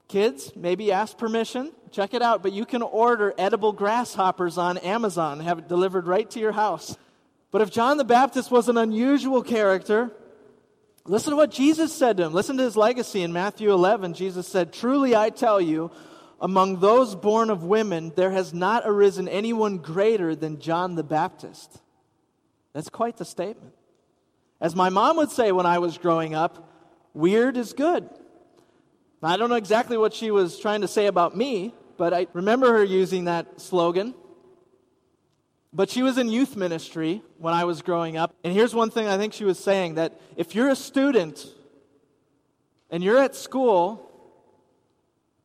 kids, 0.08 0.52
maybe 0.56 0.92
ask 0.92 1.18
permission, 1.18 1.72
check 1.90 2.14
it 2.14 2.22
out, 2.22 2.44
but 2.44 2.54
you 2.54 2.66
can 2.66 2.84
order 2.84 3.34
edible 3.40 3.74
grasshoppers 3.74 4.60
on 4.60 4.78
Amazon 4.78 5.40
have 5.40 5.58
it 5.58 5.68
delivered 5.68 6.06
right 6.06 6.30
to 6.30 6.40
your 6.40 6.52
house. 6.52 6.96
But 7.50 7.62
if 7.62 7.72
John 7.72 7.98
the 7.98 8.04
Baptist 8.04 8.52
was 8.52 8.70
an 8.70 8.78
unusual 8.78 9.42
character, 9.42 10.12
Listen 11.06 11.32
to 11.32 11.38
what 11.38 11.52
Jesus 11.52 11.94
said 11.94 12.18
to 12.18 12.24
him. 12.24 12.34
Listen 12.34 12.58
to 12.58 12.64
his 12.64 12.78
legacy 12.78 13.22
in 13.22 13.34
Matthew 13.34 13.74
11. 13.74 14.14
Jesus 14.14 14.48
said, 14.48 14.72
Truly 14.72 15.16
I 15.16 15.30
tell 15.30 15.60
you, 15.60 15.92
among 16.40 16.80
those 16.80 17.14
born 17.16 17.50
of 17.50 17.64
women, 17.64 18.14
there 18.16 18.32
has 18.32 18.54
not 18.54 18.84
arisen 18.86 19.28
anyone 19.28 19.80
greater 19.80 20.36
than 20.36 20.60
John 20.60 20.96
the 20.96 21.04
Baptist. 21.04 21.82
That's 22.74 22.90
quite 22.90 23.18
the 23.18 23.26
statement. 23.26 23.74
As 24.62 24.76
my 24.76 24.90
mom 24.90 25.18
would 25.18 25.32
say 25.32 25.52
when 25.52 25.66
I 25.66 25.80
was 25.80 25.98
growing 25.98 26.36
up, 26.36 26.70
weird 27.14 27.58
is 27.58 27.74
good. 27.74 28.10
I 29.22 29.38
don't 29.38 29.50
know 29.50 29.56
exactly 29.56 29.98
what 29.98 30.14
she 30.14 30.32
was 30.32 30.60
trying 30.60 30.82
to 30.82 30.88
say 30.88 31.06
about 31.06 31.36
me, 31.36 31.74
but 31.98 32.14
I 32.14 32.28
remember 32.34 32.72
her 32.74 32.84
using 32.84 33.26
that 33.26 33.62
slogan. 33.62 34.14
But 35.74 35.90
she 35.90 36.04
was 36.04 36.20
in 36.20 36.30
youth 36.30 36.56
ministry 36.56 37.24
when 37.40 37.54
I 37.54 37.66
was 37.66 37.82
growing 37.82 38.16
up. 38.16 38.36
And 38.44 38.54
here's 38.54 38.76
one 38.76 38.92
thing 38.92 39.08
I 39.08 39.18
think 39.18 39.34
she 39.34 39.44
was 39.44 39.58
saying 39.58 39.96
that 39.96 40.20
if 40.38 40.54
you're 40.54 40.70
a 40.70 40.76
student 40.76 41.48
and 42.92 43.04
you're 43.04 43.18
at 43.18 43.36
school 43.36 44.12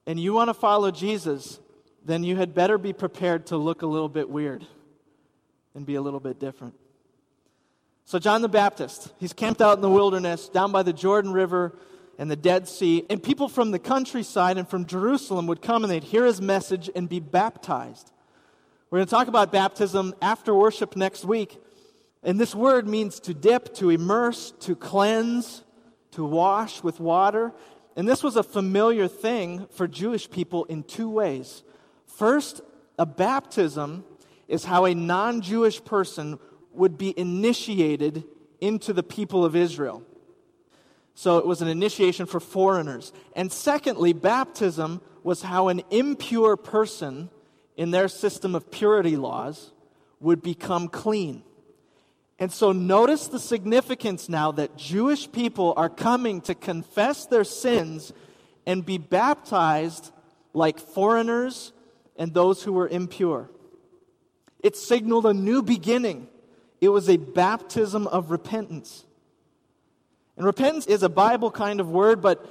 and 0.07 0.21
you 0.21 0.35
want 0.35 0.49
to 0.49 0.55
follow 0.55 0.91
Jesus, 0.91 1.61
then 2.05 2.25
you 2.25 2.37
had 2.37 2.55
better 2.55 2.77
be 2.77 2.93
prepared 2.93 3.47
to 3.47 3.57
look 3.57 3.81
a 3.81 3.87
little 3.87 4.09
bit 4.09 4.29
weird 4.29 4.67
and 5.75 5.87
be 5.87 5.95
a 5.95 6.03
little 6.03 6.21
bit 6.21 6.39
different. 6.39 6.75
So, 8.05 8.19
John 8.19 8.43
the 8.43 8.49
Baptist, 8.49 9.13
he's 9.19 9.33
camped 9.33 9.61
out 9.61 9.77
in 9.77 9.83
the 9.83 9.91
wilderness 9.91 10.49
down 10.49 10.73
by 10.73 10.83
the 10.83 10.95
Jordan 10.95 11.33
River 11.33 11.79
and 12.19 12.31
the 12.31 12.37
Dead 12.37 12.67
Sea. 12.67 13.05
And 13.09 13.23
people 13.23 13.49
from 13.49 13.71
the 13.71 13.79
countryside 13.79 14.59
and 14.59 14.69
from 14.69 14.87
Jerusalem 14.87 15.47
would 15.47 15.63
come 15.63 15.85
and 15.85 15.91
they'd 15.91 16.05
hear 16.05 16.25
his 16.25 16.41
message 16.41 16.91
and 16.95 17.09
be 17.09 17.21
baptized. 17.21 18.11
We're 18.91 19.01
going 19.01 19.07
to 19.07 19.11
talk 19.11 19.29
about 19.29 19.53
baptism 19.53 20.15
after 20.23 20.55
worship 20.55 20.97
next 20.97 21.23
week. 21.23 21.61
And 22.23 22.41
this 22.41 22.55
word 22.55 22.89
means 22.89 23.21
to 23.21 23.35
dip, 23.35 23.75
to 23.75 23.91
immerse, 23.91 24.53
to 24.61 24.75
cleanse, 24.75 25.63
to 26.13 26.25
wash 26.25 26.83
with 26.83 26.99
water. 26.99 27.53
And 27.97 28.09
this 28.09 28.23
was 28.23 28.37
a 28.37 28.43
familiar 28.43 29.07
thing 29.07 29.67
for 29.73 29.87
Jewish 29.87 30.31
people 30.31 30.65
in 30.65 30.85
two 30.85 31.11
ways. 31.11 31.65
First, 32.07 32.63
a 32.99 33.05
baptism 33.05 34.05
is 34.49 34.65
how 34.65 34.87
a 34.87 34.95
non 34.95 35.43
Jewish 35.43 35.85
person 35.85 36.39
would 36.73 36.97
be 36.97 37.13
initiated 37.19 38.25
into 38.59 38.95
the 38.95 39.03
people 39.03 39.45
of 39.45 39.55
Israel. 39.55 40.03
So 41.15 41.37
it 41.37 41.47
was 41.47 41.61
an 41.61 41.69
initiation 41.69 42.25
for 42.25 42.41
foreigners. 42.41 43.13
And 43.37 43.53
secondly, 43.53 44.15
baptism 44.15 45.03
was 45.23 45.43
how 45.43 45.69
an 45.69 45.83
impure 45.91 46.57
person 46.57 47.29
in 47.79 47.93
their 47.93 48.09
system 48.09 48.57
of 48.57 48.71
purity 48.73 49.17
laws 49.17 49.71
would 50.21 50.43
become 50.43 50.89
clean. 50.89 51.45
And 52.41 52.53
so 52.53 52.73
notice 52.73 53.29
the 53.29 53.39
significance 53.39 54.29
now 54.29 54.51
that 54.53 54.77
Jewish 54.77 55.31
people 55.31 55.75
are 55.77 55.89
coming 55.89 56.41
to 56.43 56.57
confess 56.57 57.25
their 57.27 57.45
sins 57.45 58.13
and 58.67 58.85
be 58.85 58.99
baptized 58.99 60.11
like 60.53 60.81
foreigners 60.81 61.73
and 62.17 62.35
those 62.35 62.65
who 62.65 62.73
were 62.73 62.89
impure. 62.89 63.49
It 64.61 64.77
signaled 64.77 65.27
a 65.27 65.33
new 65.33 65.63
beginning. 65.63 66.27
It 66.81 66.89
was 66.89 67.09
a 67.09 67.17
baptism 67.17 68.09
of 68.09 68.33
repentance. 68.33 69.05
And 70.37 70.45
repentance 70.45 70.87
is 70.87 71.05
a 71.05 71.09
Bible 71.09 71.53
kind 71.53 71.79
of 71.79 71.89
word, 71.89 72.23
but 72.23 72.45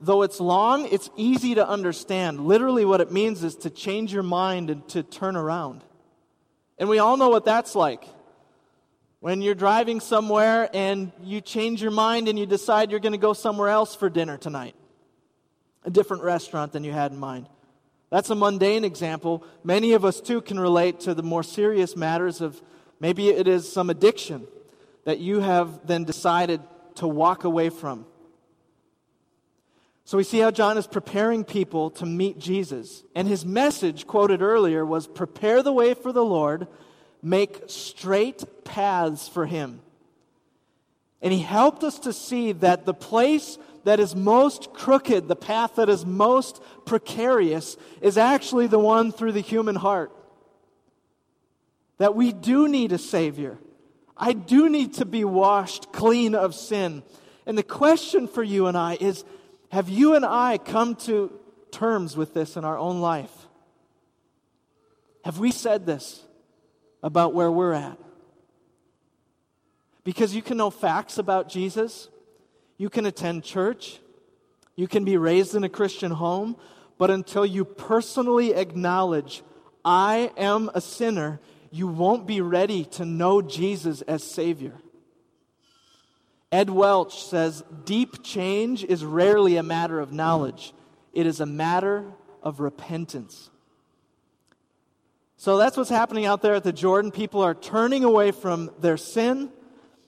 though 0.00 0.22
it's 0.22 0.40
long, 0.40 0.86
it's 0.90 1.10
easy 1.16 1.54
to 1.54 1.66
understand. 1.66 2.46
Literally, 2.46 2.84
what 2.84 3.00
it 3.00 3.12
means 3.12 3.42
is 3.42 3.56
to 3.56 3.70
change 3.70 4.12
your 4.12 4.22
mind 4.22 4.70
and 4.70 4.86
to 4.90 5.02
turn 5.02 5.36
around. 5.36 5.82
And 6.78 6.88
we 6.88 6.98
all 6.98 7.16
know 7.16 7.28
what 7.28 7.44
that's 7.44 7.74
like. 7.74 8.04
When 9.20 9.42
you're 9.42 9.54
driving 9.54 10.00
somewhere 10.00 10.68
and 10.72 11.10
you 11.22 11.40
change 11.40 11.82
your 11.82 11.90
mind 11.90 12.28
and 12.28 12.38
you 12.38 12.46
decide 12.46 12.90
you're 12.90 13.00
going 13.00 13.12
to 13.12 13.18
go 13.18 13.32
somewhere 13.32 13.68
else 13.68 13.94
for 13.94 14.10
dinner 14.10 14.36
tonight, 14.36 14.74
a 15.84 15.90
different 15.90 16.22
restaurant 16.22 16.72
than 16.72 16.84
you 16.84 16.92
had 16.92 17.12
in 17.12 17.18
mind. 17.18 17.48
That's 18.10 18.30
a 18.30 18.34
mundane 18.34 18.84
example. 18.84 19.42
Many 19.64 19.92
of 19.92 20.04
us, 20.04 20.20
too, 20.20 20.40
can 20.40 20.60
relate 20.60 21.00
to 21.00 21.14
the 21.14 21.22
more 21.22 21.42
serious 21.42 21.96
matters 21.96 22.40
of 22.40 22.62
maybe 23.00 23.30
it 23.30 23.48
is 23.48 23.70
some 23.70 23.90
addiction 23.90 24.46
that 25.04 25.18
you 25.18 25.40
have 25.40 25.86
then 25.86 26.04
decided 26.04 26.60
to 26.96 27.08
walk 27.08 27.44
away 27.44 27.68
from. 27.68 28.06
So 30.06 30.16
we 30.16 30.22
see 30.22 30.38
how 30.38 30.52
John 30.52 30.78
is 30.78 30.86
preparing 30.86 31.42
people 31.42 31.90
to 31.90 32.06
meet 32.06 32.38
Jesus. 32.38 33.02
And 33.16 33.26
his 33.26 33.44
message, 33.44 34.06
quoted 34.06 34.40
earlier, 34.40 34.86
was 34.86 35.08
prepare 35.08 35.64
the 35.64 35.72
way 35.72 35.94
for 35.94 36.12
the 36.12 36.24
Lord, 36.24 36.68
make 37.22 37.64
straight 37.66 38.44
paths 38.64 39.26
for 39.26 39.46
him. 39.46 39.80
And 41.20 41.32
he 41.32 41.40
helped 41.40 41.82
us 41.82 41.98
to 42.00 42.12
see 42.12 42.52
that 42.52 42.86
the 42.86 42.94
place 42.94 43.58
that 43.82 43.98
is 43.98 44.14
most 44.14 44.72
crooked, 44.72 45.26
the 45.26 45.34
path 45.34 45.74
that 45.74 45.88
is 45.88 46.06
most 46.06 46.62
precarious, 46.84 47.76
is 48.00 48.16
actually 48.16 48.68
the 48.68 48.78
one 48.78 49.10
through 49.10 49.32
the 49.32 49.40
human 49.40 49.74
heart. 49.74 50.12
That 51.98 52.14
we 52.14 52.32
do 52.32 52.68
need 52.68 52.92
a 52.92 52.98
Savior. 52.98 53.58
I 54.16 54.34
do 54.34 54.68
need 54.68 54.94
to 54.94 55.04
be 55.04 55.24
washed 55.24 55.90
clean 55.90 56.36
of 56.36 56.54
sin. 56.54 57.02
And 57.44 57.58
the 57.58 57.64
question 57.64 58.28
for 58.28 58.44
you 58.44 58.68
and 58.68 58.76
I 58.76 58.98
is 59.00 59.24
have 59.70 59.88
you 59.88 60.14
and 60.14 60.24
I 60.24 60.58
come 60.58 60.94
to 61.06 61.32
terms 61.70 62.16
with 62.16 62.34
this 62.34 62.56
in 62.56 62.64
our 62.64 62.78
own 62.78 63.00
life? 63.00 63.32
Have 65.24 65.38
we 65.38 65.50
said 65.50 65.86
this 65.86 66.22
about 67.02 67.34
where 67.34 67.50
we're 67.50 67.72
at? 67.72 67.98
Because 70.04 70.34
you 70.34 70.42
can 70.42 70.56
know 70.56 70.70
facts 70.70 71.18
about 71.18 71.48
Jesus, 71.48 72.08
you 72.78 72.88
can 72.88 73.06
attend 73.06 73.42
church, 73.42 73.98
you 74.76 74.86
can 74.86 75.04
be 75.04 75.16
raised 75.16 75.54
in 75.54 75.64
a 75.64 75.68
Christian 75.68 76.12
home, 76.12 76.56
but 76.96 77.10
until 77.10 77.44
you 77.44 77.64
personally 77.64 78.54
acknowledge, 78.54 79.42
I 79.84 80.30
am 80.36 80.70
a 80.74 80.80
sinner, 80.80 81.40
you 81.72 81.88
won't 81.88 82.26
be 82.26 82.40
ready 82.40 82.84
to 82.84 83.04
know 83.04 83.42
Jesus 83.42 84.02
as 84.02 84.22
Savior. 84.22 84.74
Ed 86.52 86.70
Welch 86.70 87.24
says 87.24 87.64
deep 87.84 88.22
change 88.22 88.84
is 88.84 89.04
rarely 89.04 89.56
a 89.56 89.62
matter 89.62 90.00
of 90.00 90.12
knowledge, 90.12 90.72
it 91.12 91.26
is 91.26 91.40
a 91.40 91.46
matter 91.46 92.04
of 92.42 92.60
repentance. 92.60 93.50
So 95.38 95.58
that's 95.58 95.76
what's 95.76 95.90
happening 95.90 96.24
out 96.24 96.42
there 96.42 96.54
at 96.54 96.64
the 96.64 96.72
Jordan. 96.72 97.10
People 97.10 97.42
are 97.42 97.54
turning 97.54 98.04
away 98.04 98.30
from 98.30 98.70
their 98.80 98.96
sin. 98.96 99.50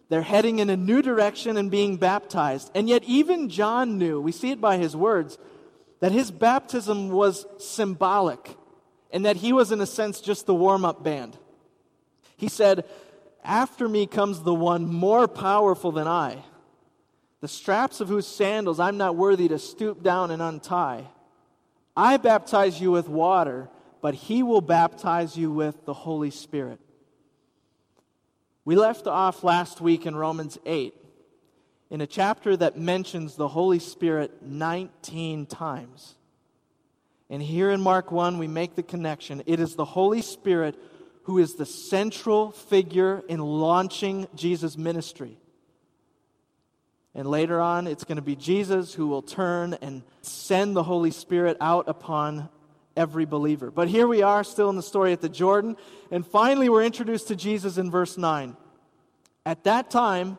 They're 0.09 0.23
heading 0.23 0.59
in 0.59 0.71
a 0.71 0.77
new 0.77 1.03
direction 1.03 1.59
and 1.59 1.71
being 1.71 1.97
baptized. 1.97 2.71
And 2.75 2.89
yet, 2.89 3.05
even 3.05 3.51
John 3.51 3.99
knew, 3.99 4.21
we 4.21 4.33
see 4.33 4.51
it 4.51 4.61
by 4.61 4.79
his 4.79 4.97
words, 4.97 5.37
that 6.01 6.13
his 6.13 6.31
baptism 6.31 7.11
was 7.11 7.45
symbolic 7.59 8.57
and 9.11 9.27
that 9.27 9.37
he 9.37 9.53
was, 9.53 9.71
in 9.71 9.81
a 9.81 9.87
sense, 9.87 10.21
just 10.21 10.47
the 10.47 10.55
warm 10.55 10.85
up 10.85 11.03
band. 11.03 11.37
He 12.37 12.49
said, 12.49 12.87
after 13.49 13.89
me 13.89 14.07
comes 14.07 14.43
the 14.43 14.55
one 14.55 14.87
more 14.87 15.27
powerful 15.27 15.91
than 15.91 16.07
I, 16.07 16.45
the 17.41 17.49
straps 17.49 18.01
of 18.01 18.09
whose 18.09 18.27
sandals 18.27 18.79
I'm 18.79 18.99
not 18.99 19.17
worthy 19.17 19.49
to 19.49 19.59
stoop 19.59 20.03
down 20.03 20.31
and 20.31 20.43
untie. 20.43 21.07
I 21.97 22.19
baptize 22.19 22.81
you 22.81 22.91
with 22.91 23.09
water, 23.09 23.71
but 24.03 24.15
he 24.15 24.43
will 24.43 24.61
baptize 24.61 25.37
you 25.37 25.51
with 25.51 25.87
the 25.87 25.95
Holy 25.95 26.31
Spirit. 26.31 26.79
We 28.65 28.77
left 28.77 29.07
off 29.07 29.43
last 29.43 29.81
week 29.81 30.05
in 30.05 30.15
Romans 30.15 30.59
8 30.67 30.95
in 31.91 32.03
a 32.03 32.07
chapter 32.07 32.55
that 32.55 32.77
mentions 32.77 33.35
the 33.35 33.49
Holy 33.49 33.79
Spirit 33.79 34.43
19 34.43 35.47
times. 35.47 36.17
And 37.31 37.43
here 37.43 37.71
in 37.71 37.81
Mark 37.81 38.13
1, 38.13 38.37
we 38.37 38.47
make 38.47 38.75
the 38.75 38.83
connection. 38.83 39.43
It 39.47 39.59
is 39.59 39.75
the 39.75 39.87
Holy 39.87 40.21
Spirit 40.21 40.77
who 41.29 41.37
is 41.37 41.57
the 41.57 41.67
central 41.67 42.53
figure 42.53 43.23
in 43.29 43.39
launching 43.39 44.27
Jesus' 44.35 44.79
ministry. 44.79 45.37
And 47.15 47.29
later 47.29 47.61
on, 47.61 47.87
it's 47.87 48.05
going 48.05 48.17
to 48.17 48.23
be 48.23 48.35
Jesus 48.35 48.95
who 48.95 49.09
will 49.09 49.21
turn 49.21 49.77
and 49.83 50.05
send 50.23 50.75
the 50.75 50.83
Holy 50.83 51.11
Spirit 51.11 51.59
out 51.61 51.87
upon 51.87 52.49
every 52.97 53.27
believer. 53.27 53.71
But 53.71 53.89
here 53.89 54.09
we 54.09 54.23
are, 54.23 54.43
still 54.43 54.71
in 54.71 54.77
the 54.77 54.83
story 54.83 55.13
at 55.13 55.21
the 55.21 55.29
Jordan. 55.29 55.77
And 56.11 56.27
finally, 56.27 56.71
we're 56.71 56.83
introduced 56.83 57.29
to 57.29 57.37
Jesus 57.37 57.77
in 57.77 57.91
verse 57.91 58.17
9. 58.17 58.57
At 59.45 59.65
that 59.65 59.91
time, 59.91 60.39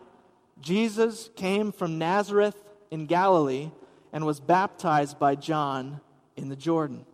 Jesus 0.59 1.29
came 1.35 1.71
from 1.71 1.99
Nazareth 1.99 2.55
in 2.89 3.05
Galilee 3.05 3.69
and 4.11 4.25
was 4.25 4.39
baptized 4.39 5.19
by 5.19 5.35
John 5.35 6.01
in 6.35 6.49
the 6.49 6.55
Jordan. 6.55 7.05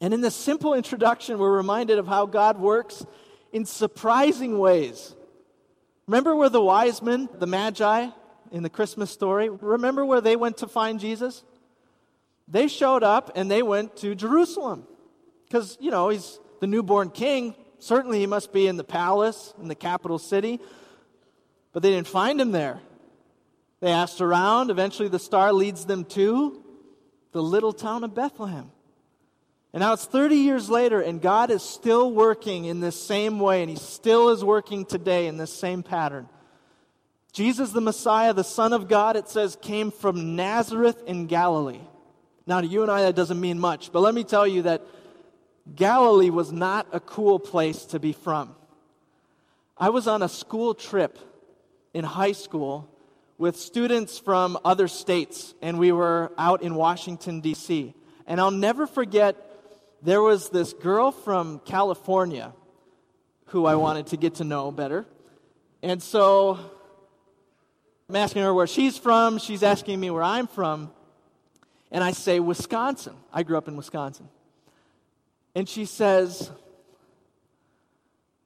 And 0.00 0.14
in 0.14 0.20
this 0.20 0.34
simple 0.34 0.74
introduction, 0.74 1.38
we're 1.38 1.56
reminded 1.56 1.98
of 1.98 2.06
how 2.06 2.26
God 2.26 2.58
works 2.58 3.04
in 3.52 3.66
surprising 3.66 4.58
ways. 4.58 5.14
Remember 6.06 6.34
where 6.34 6.48
the 6.48 6.62
wise 6.62 7.02
men, 7.02 7.28
the 7.38 7.46
magi 7.46 8.08
in 8.50 8.62
the 8.62 8.70
Christmas 8.70 9.10
story, 9.10 9.48
remember 9.48 10.04
where 10.04 10.20
they 10.20 10.36
went 10.36 10.58
to 10.58 10.66
find 10.66 10.98
Jesus? 10.98 11.44
They 12.48 12.66
showed 12.66 13.02
up 13.02 13.30
and 13.36 13.50
they 13.50 13.62
went 13.62 13.96
to 13.98 14.14
Jerusalem. 14.14 14.86
Because, 15.46 15.76
you 15.80 15.90
know, 15.90 16.08
he's 16.08 16.40
the 16.60 16.66
newborn 16.66 17.10
king. 17.10 17.54
Certainly 17.78 18.20
he 18.20 18.26
must 18.26 18.52
be 18.52 18.66
in 18.66 18.76
the 18.76 18.84
palace, 18.84 19.54
in 19.60 19.68
the 19.68 19.74
capital 19.74 20.18
city. 20.18 20.60
But 21.72 21.82
they 21.82 21.90
didn't 21.90 22.08
find 22.08 22.40
him 22.40 22.52
there. 22.52 22.80
They 23.80 23.90
asked 23.92 24.20
around. 24.20 24.70
Eventually, 24.70 25.08
the 25.08 25.18
star 25.18 25.52
leads 25.52 25.86
them 25.86 26.04
to 26.06 26.62
the 27.32 27.42
little 27.42 27.72
town 27.72 28.04
of 28.04 28.14
Bethlehem. 28.14 28.70
And 29.72 29.82
now 29.82 29.92
it's 29.92 30.04
30 30.04 30.36
years 30.36 30.68
later, 30.68 31.00
and 31.00 31.22
God 31.22 31.50
is 31.50 31.62
still 31.62 32.10
working 32.10 32.64
in 32.64 32.80
this 32.80 33.00
same 33.00 33.38
way, 33.38 33.62
and 33.62 33.70
He 33.70 33.76
still 33.76 34.30
is 34.30 34.44
working 34.44 34.84
today 34.84 35.28
in 35.28 35.36
this 35.36 35.52
same 35.52 35.82
pattern. 35.82 36.28
Jesus, 37.32 37.70
the 37.70 37.80
Messiah, 37.80 38.34
the 38.34 38.42
Son 38.42 38.72
of 38.72 38.88
God, 38.88 39.16
it 39.16 39.28
says, 39.28 39.56
came 39.62 39.92
from 39.92 40.34
Nazareth 40.34 41.02
in 41.06 41.26
Galilee. 41.26 41.80
Now, 42.46 42.60
to 42.60 42.66
you 42.66 42.82
and 42.82 42.90
I, 42.90 43.02
that 43.02 43.14
doesn't 43.14 43.40
mean 43.40 43.60
much, 43.60 43.92
but 43.92 44.00
let 44.00 44.14
me 44.14 44.24
tell 44.24 44.46
you 44.46 44.62
that 44.62 44.82
Galilee 45.76 46.30
was 46.30 46.50
not 46.50 46.88
a 46.92 46.98
cool 46.98 47.38
place 47.38 47.84
to 47.86 48.00
be 48.00 48.12
from. 48.12 48.56
I 49.78 49.90
was 49.90 50.08
on 50.08 50.22
a 50.22 50.28
school 50.28 50.74
trip 50.74 51.16
in 51.94 52.04
high 52.04 52.32
school 52.32 52.88
with 53.38 53.56
students 53.56 54.18
from 54.18 54.58
other 54.64 54.88
states, 54.88 55.54
and 55.62 55.78
we 55.78 55.92
were 55.92 56.32
out 56.36 56.62
in 56.62 56.74
Washington, 56.74 57.40
D.C. 57.40 57.94
And 58.26 58.40
I'll 58.40 58.50
never 58.50 58.86
forget 58.88 59.49
there 60.02 60.22
was 60.22 60.48
this 60.50 60.72
girl 60.72 61.12
from 61.12 61.60
California 61.60 62.52
who 63.46 63.66
I 63.66 63.74
wanted 63.74 64.08
to 64.08 64.16
get 64.16 64.36
to 64.36 64.44
know 64.44 64.70
better. 64.70 65.06
And 65.82 66.02
so 66.02 66.58
I'm 68.08 68.16
asking 68.16 68.42
her 68.42 68.54
where 68.54 68.66
she's 68.66 68.96
from. 68.96 69.38
She's 69.38 69.62
asking 69.62 70.00
me 70.00 70.10
where 70.10 70.22
I'm 70.22 70.46
from. 70.46 70.90
And 71.90 72.04
I 72.04 72.12
say, 72.12 72.40
Wisconsin. 72.40 73.14
I 73.32 73.42
grew 73.42 73.58
up 73.58 73.68
in 73.68 73.76
Wisconsin. 73.76 74.28
And 75.54 75.68
she 75.68 75.84
says, 75.84 76.50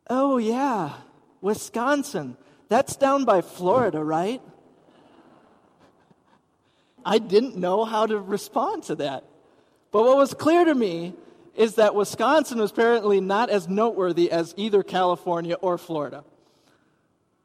Oh, 0.09 0.38
yeah, 0.38 0.93
Wisconsin. 1.40 2.37
That's 2.69 2.97
down 2.97 3.25
by 3.25 3.40
Florida, 3.40 4.03
right? 4.03 4.43
I 7.05 7.19
didn't 7.19 7.57
know 7.57 7.85
how 7.85 8.07
to 8.07 8.19
respond 8.19 8.85
to 8.85 8.97
that. 8.97 9.25
But 9.93 10.03
what 10.03 10.17
was 10.17 10.35
clear 10.35 10.64
to 10.64 10.75
me 10.75 11.14
is 11.55 11.77
that 11.77 11.95
Wisconsin 11.95 12.59
was 12.59 12.71
apparently 12.71 13.21
not 13.21 13.51
as 13.51 13.69
noteworthy 13.69 14.31
as 14.31 14.55
either 14.57 14.83
California 14.83 15.55
or 15.55 15.79
Florida. 15.79 16.25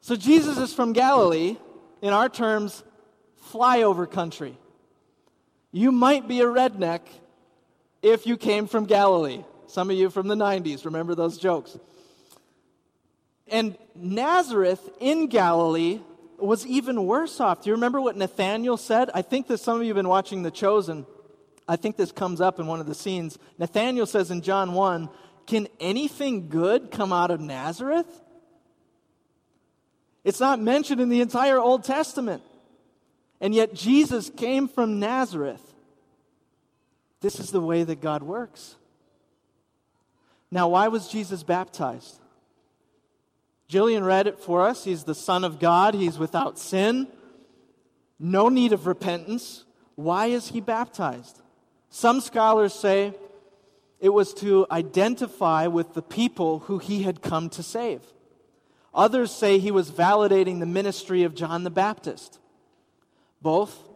So 0.01 0.15
Jesus 0.15 0.57
is 0.57 0.73
from 0.73 0.93
Galilee, 0.93 1.57
in 2.01 2.13
our 2.13 2.29
terms, 2.29 2.83
flyover 3.51 4.09
country. 4.09 4.57
You 5.71 5.91
might 5.91 6.27
be 6.27 6.41
a 6.41 6.45
redneck 6.45 7.01
if 8.01 8.25
you 8.25 8.37
came 8.37 8.67
from 8.67 8.85
Galilee. 8.85 9.43
Some 9.67 9.89
of 9.89 9.97
you 9.97 10.09
from 10.09 10.27
the 10.27 10.35
90s 10.35 10.85
remember 10.85 11.13
those 11.13 11.37
jokes. 11.37 11.77
And 13.47 13.77
Nazareth 13.95 14.89
in 14.99 15.27
Galilee 15.27 15.99
was 16.37 16.65
even 16.65 17.05
worse 17.05 17.39
off. 17.39 17.63
Do 17.63 17.69
you 17.69 17.75
remember 17.75 17.99
what 17.99 18.15
Nathaniel 18.15 18.77
said? 18.77 19.09
I 19.13 19.21
think 19.21 19.47
that 19.47 19.59
some 19.59 19.77
of 19.77 19.83
you 19.83 19.89
have 19.89 19.95
been 19.95 20.07
watching 20.07 20.43
The 20.43 20.51
Chosen. 20.51 21.05
I 21.69 21.75
think 21.75 21.97
this 21.97 22.11
comes 22.11 22.41
up 22.41 22.59
in 22.59 22.65
one 22.65 22.79
of 22.79 22.87
the 22.87 22.95
scenes. 22.95 23.37
Nathaniel 23.59 24.07
says 24.07 24.31
in 24.31 24.41
John 24.41 24.73
1 24.73 25.07
Can 25.45 25.67
anything 25.79 26.49
good 26.49 26.89
come 26.89 27.13
out 27.13 27.29
of 27.29 27.39
Nazareth? 27.39 28.07
It's 30.23 30.39
not 30.39 30.59
mentioned 30.59 30.99
in 30.99 31.09
the 31.09 31.21
entire 31.21 31.59
Old 31.59 31.83
Testament. 31.83 32.41
And 33.39 33.53
yet 33.53 33.75
Jesus 33.75 34.31
came 34.31 34.67
from 34.67 34.99
Nazareth. 34.99 35.61
This 37.21 37.39
is 37.39 37.51
the 37.51 37.61
way 37.61 37.83
that 37.83 38.01
God 38.01 38.23
works. 38.23 38.75
Now, 40.49 40.69
why 40.69 40.87
was 40.87 41.07
Jesus 41.07 41.43
baptized? 41.43 42.19
Jillian 43.69 44.03
read 44.03 44.25
it 44.25 44.39
for 44.39 44.65
us. 44.65 44.85
He's 44.85 45.03
the 45.03 45.13
Son 45.13 45.43
of 45.43 45.59
God, 45.59 45.93
he's 45.93 46.17
without 46.17 46.57
sin, 46.57 47.07
no 48.17 48.49
need 48.49 48.73
of 48.73 48.87
repentance. 48.87 49.65
Why 49.93 50.27
is 50.27 50.47
he 50.47 50.61
baptized? 50.61 51.38
Some 51.89 52.21
scholars 52.21 52.73
say 52.73 53.13
it 53.99 54.09
was 54.09 54.33
to 54.35 54.65
identify 54.71 55.67
with 55.67 55.93
the 55.93 56.01
people 56.01 56.59
who 56.59 56.77
he 56.77 57.03
had 57.03 57.21
come 57.21 57.49
to 57.51 57.63
save. 57.63 58.01
Others 58.93 59.31
say 59.31 59.59
he 59.59 59.71
was 59.71 59.91
validating 59.91 60.59
the 60.59 60.65
ministry 60.65 61.23
of 61.23 61.35
John 61.35 61.63
the 61.63 61.69
Baptist. 61.69 62.39
Both 63.41 63.87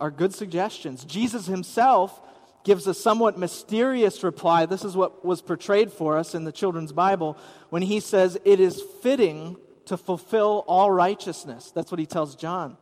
are 0.00 0.10
good 0.10 0.34
suggestions. 0.34 1.04
Jesus 1.04 1.46
himself 1.46 2.20
gives 2.64 2.86
a 2.86 2.94
somewhat 2.94 3.38
mysterious 3.38 4.22
reply. 4.22 4.66
This 4.66 4.84
is 4.84 4.96
what 4.96 5.24
was 5.24 5.42
portrayed 5.42 5.92
for 5.92 6.16
us 6.16 6.34
in 6.34 6.44
the 6.44 6.52
children's 6.52 6.92
Bible 6.92 7.36
when 7.70 7.82
he 7.82 8.00
says, 8.00 8.38
It 8.44 8.60
is 8.60 8.82
fitting 9.02 9.56
to 9.86 9.96
fulfill 9.96 10.64
all 10.66 10.90
righteousness. 10.90 11.72
That's 11.74 11.90
what 11.90 11.98
he 11.98 12.06
tells 12.06 12.36
John. 12.36 12.76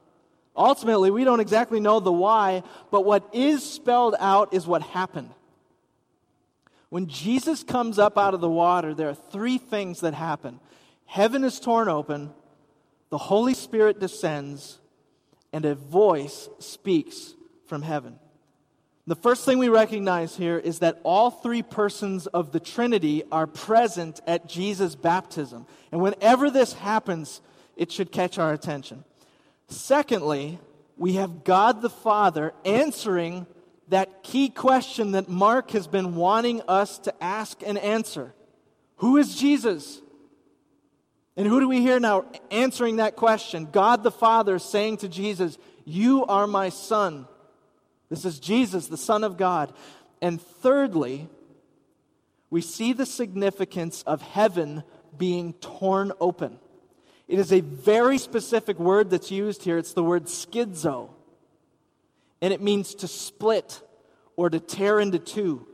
Ultimately, 0.61 1.11
we 1.11 1.25
don't 1.25 1.41
exactly 1.41 1.81
know 1.81 2.01
the 2.01 2.13
why, 2.13 2.63
but 2.91 3.07
what 3.07 3.27
is 3.33 3.65
spelled 3.65 4.15
out 4.19 4.53
is 4.53 4.67
what 4.67 4.83
happened. 4.83 5.31
When 6.91 7.07
Jesus 7.07 7.63
comes 7.63 7.99
up 7.99 8.19
out 8.19 8.35
of 8.35 8.43
the 8.43 8.49
water, 8.51 8.93
there 8.93 9.09
are 9.09 9.15
three 9.15 9.57
things 9.57 10.01
that 10.01 10.13
happen 10.13 10.61
heaven 11.07 11.45
is 11.45 11.59
torn 11.59 11.89
open, 11.89 12.31
the 13.09 13.17
Holy 13.17 13.55
Spirit 13.55 14.01
descends, 14.01 14.79
and 15.51 15.65
a 15.65 15.75
voice 15.75 16.51
speaks 16.59 17.35
from 17.67 17.81
heaven. 17.81 18.19
The 19.07 19.17
first 19.17 19.47
thing 19.47 19.59
we 19.59 19.71
recognize 19.71 20.37
here 20.37 20.59
is 20.59 20.81
that 20.81 21.01
all 21.05 21.31
three 21.31 21.63
persons 21.63 22.27
of 22.27 22.53
the 22.53 22.61
Trinity 22.61 23.23
are 23.33 23.47
present 23.47 24.21
at 24.27 24.47
Jesus' 24.47 24.95
baptism. 24.95 25.67
And 25.91 26.03
whenever 26.03 26.51
this 26.51 26.75
happens, 26.75 27.41
it 27.77 27.91
should 27.91 28.13
catch 28.13 28.39
our 28.39 28.53
attention. 28.53 29.05
Secondly, 29.71 30.59
we 30.97 31.15
have 31.15 31.45
God 31.45 31.81
the 31.81 31.91
Father 31.91 32.53
answering 32.65 33.47
that 33.89 34.23
key 34.23 34.49
question 34.49 35.13
that 35.13 35.29
Mark 35.29 35.71
has 35.71 35.87
been 35.87 36.15
wanting 36.15 36.61
us 36.69 36.99
to 37.01 37.23
ask 37.23 37.63
and 37.65 37.79
answer 37.79 38.35
Who 38.97 39.17
is 39.17 39.35
Jesus? 39.35 40.03
And 41.37 41.47
who 41.47 41.61
do 41.61 41.69
we 41.69 41.81
hear 41.81 41.99
now 42.01 42.27
answering 42.51 42.97
that 42.97 43.17
question? 43.17 43.69
God 43.71 44.03
the 44.03 44.11
Father 44.11 44.59
saying 44.59 44.99
to 44.99 45.09
Jesus, 45.09 45.57
You 45.85 46.27
are 46.27 46.47
my 46.47 46.69
Son. 46.69 47.27
This 48.11 48.25
is 48.25 48.41
Jesus, 48.41 48.89
the 48.89 48.97
Son 48.97 49.25
of 49.25 49.37
God. 49.37 49.73
And 50.21 50.43
thirdly, 50.43 51.29
we 52.51 52.61
see 52.61 52.93
the 52.93 53.07
significance 53.07 54.03
of 54.03 54.21
heaven 54.21 54.83
being 55.17 55.55
torn 55.55 56.13
open. 56.21 56.59
It 57.31 57.39
is 57.39 57.53
a 57.53 57.61
very 57.61 58.19
specific 58.19 58.77
word 58.81 59.11
that's 59.11 59.31
used 59.31 59.63
here. 59.63 59.79
It's 59.79 59.93
the 59.93 60.03
word 60.03 60.25
schizo. 60.25 61.11
And 62.43 62.53
it 62.53 62.61
means 62.61 62.93
to 62.97 63.07
split 63.07 63.81
or 64.35 64.51
to 64.51 64.59
tear 64.59 64.99
into 64.99 65.21
two. 65.21 65.65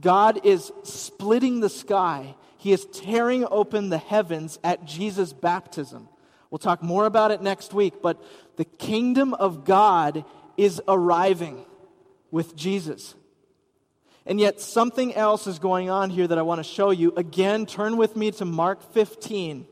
God 0.00 0.44
is 0.44 0.72
splitting 0.82 1.60
the 1.60 1.68
sky. 1.68 2.34
He 2.58 2.72
is 2.72 2.84
tearing 2.86 3.46
open 3.48 3.90
the 3.90 3.98
heavens 3.98 4.58
at 4.64 4.84
Jesus' 4.84 5.32
baptism. 5.32 6.08
We'll 6.50 6.58
talk 6.58 6.82
more 6.82 7.06
about 7.06 7.30
it 7.30 7.40
next 7.40 7.72
week, 7.72 8.02
but 8.02 8.20
the 8.56 8.64
kingdom 8.64 9.34
of 9.34 9.64
God 9.64 10.24
is 10.56 10.82
arriving 10.88 11.64
with 12.32 12.56
Jesus. 12.56 13.14
And 14.26 14.40
yet, 14.40 14.60
something 14.60 15.14
else 15.14 15.46
is 15.46 15.60
going 15.60 15.90
on 15.90 16.10
here 16.10 16.26
that 16.26 16.38
I 16.38 16.42
want 16.42 16.58
to 16.58 16.64
show 16.64 16.90
you. 16.90 17.12
Again, 17.16 17.66
turn 17.66 17.96
with 17.96 18.16
me 18.16 18.32
to 18.32 18.44
Mark 18.44 18.92
15. 18.92 19.68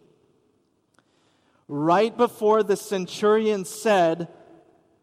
Right 1.68 2.16
before 2.16 2.62
the 2.62 2.76
centurion 2.76 3.66
said, 3.66 4.28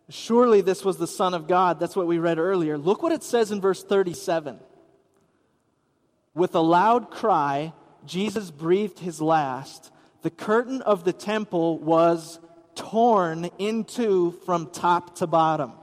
Surely 0.10 0.62
this 0.62 0.86
was 0.86 0.97
the 0.97 1.08
Son 1.08 1.34
of 1.34 1.47
God. 1.47 1.80
That's 1.80 1.95
what 1.95 2.08
we 2.08 2.19
read 2.19 2.38
earlier. 2.38 2.78
Look 2.78 3.01
what 3.01 3.12
it 3.12 3.23
says 3.23 3.51
in 3.51 3.62
verse 3.62 3.84
37. 3.84 4.60
With 6.36 6.54
a 6.54 6.60
loud 6.60 7.10
cry, 7.10 7.73
Jesus 8.06 8.51
breathed 8.51 8.99
his 8.99 9.21
last. 9.21 9.91
The 10.21 10.30
curtain 10.30 10.82
of 10.82 11.04
the 11.06 11.13
temple 11.13 11.80
was 11.80 12.39
torn 12.75 13.49
into 13.58 14.32
from 14.45 14.69
top 14.69 15.15
to 15.17 15.28
bottom. 15.28 15.73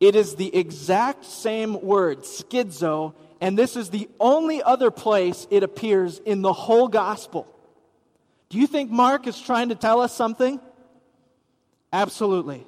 It 0.00 0.16
is 0.16 0.34
the 0.34 0.54
exact 0.56 1.26
same 1.26 1.80
word, 1.80 2.20
schizo, 2.20 3.14
and 3.40 3.56
this 3.56 3.76
is 3.76 3.90
the 3.90 4.08
only 4.18 4.62
other 4.62 4.90
place 4.90 5.46
it 5.50 5.62
appears 5.62 6.18
in 6.20 6.42
the 6.42 6.52
whole 6.52 6.88
gospel. 6.88 7.46
Do 8.50 8.58
you 8.58 8.66
think 8.66 8.90
Mark 8.90 9.26
is 9.26 9.40
trying 9.40 9.70
to 9.70 9.76
tell 9.76 10.00
us 10.00 10.14
something? 10.14 10.60
Absolutely. 11.92 12.66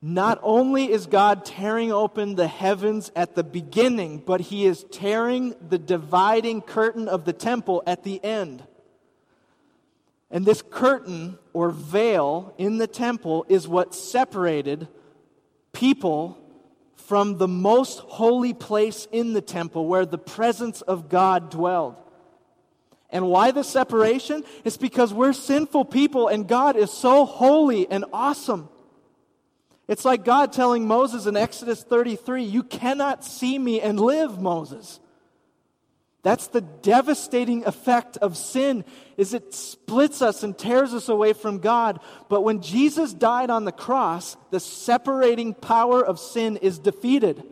Not 0.00 0.38
only 0.42 0.92
is 0.92 1.06
God 1.06 1.46
tearing 1.46 1.90
open 1.90 2.34
the 2.34 2.46
heavens 2.46 3.10
at 3.16 3.34
the 3.34 3.42
beginning, 3.42 4.18
but 4.18 4.42
he 4.42 4.66
is 4.66 4.84
tearing 4.92 5.54
the 5.66 5.78
dividing 5.78 6.60
curtain 6.60 7.08
of 7.08 7.24
the 7.24 7.32
temple 7.32 7.82
at 7.86 8.04
the 8.04 8.22
end. 8.22 8.62
And 10.30 10.44
this 10.44 10.60
curtain 10.60 11.38
or 11.54 11.70
veil 11.70 12.54
in 12.58 12.76
the 12.76 12.86
temple 12.86 13.46
is 13.48 13.66
what 13.66 13.94
separated 13.94 14.88
people 15.72 16.36
from 16.96 17.38
the 17.38 17.48
most 17.48 18.00
holy 18.00 18.52
place 18.52 19.08
in 19.10 19.32
the 19.32 19.40
temple 19.40 19.86
where 19.86 20.04
the 20.04 20.18
presence 20.18 20.82
of 20.82 21.08
God 21.08 21.50
dwelled. 21.50 21.96
And 23.14 23.28
why 23.28 23.52
the 23.52 23.62
separation? 23.62 24.42
It's 24.64 24.76
because 24.76 25.14
we're 25.14 25.32
sinful 25.32 25.84
people 25.84 26.26
and 26.26 26.48
God 26.48 26.76
is 26.76 26.90
so 26.90 27.24
holy 27.24 27.88
and 27.88 28.04
awesome. 28.12 28.68
It's 29.86 30.04
like 30.04 30.24
God 30.24 30.52
telling 30.52 30.88
Moses 30.88 31.26
in 31.26 31.36
Exodus 31.36 31.84
33, 31.84 32.42
You 32.42 32.64
cannot 32.64 33.24
see 33.24 33.56
me 33.56 33.80
and 33.80 34.00
live, 34.00 34.40
Moses. 34.40 34.98
That's 36.24 36.48
the 36.48 36.62
devastating 36.62 37.66
effect 37.66 38.16
of 38.16 38.36
sin 38.36 38.84
is 39.16 39.32
it 39.32 39.54
splits 39.54 40.20
us 40.20 40.42
and 40.42 40.56
tears 40.56 40.92
us 40.92 41.08
away 41.08 41.34
from 41.34 41.58
God. 41.58 42.00
But 42.28 42.40
when 42.40 42.62
Jesus 42.62 43.12
died 43.12 43.50
on 43.50 43.64
the 43.64 43.72
cross, 43.72 44.36
the 44.50 44.58
separating 44.58 45.54
power 45.54 46.04
of 46.04 46.18
sin 46.18 46.56
is 46.56 46.80
defeated. 46.80 47.44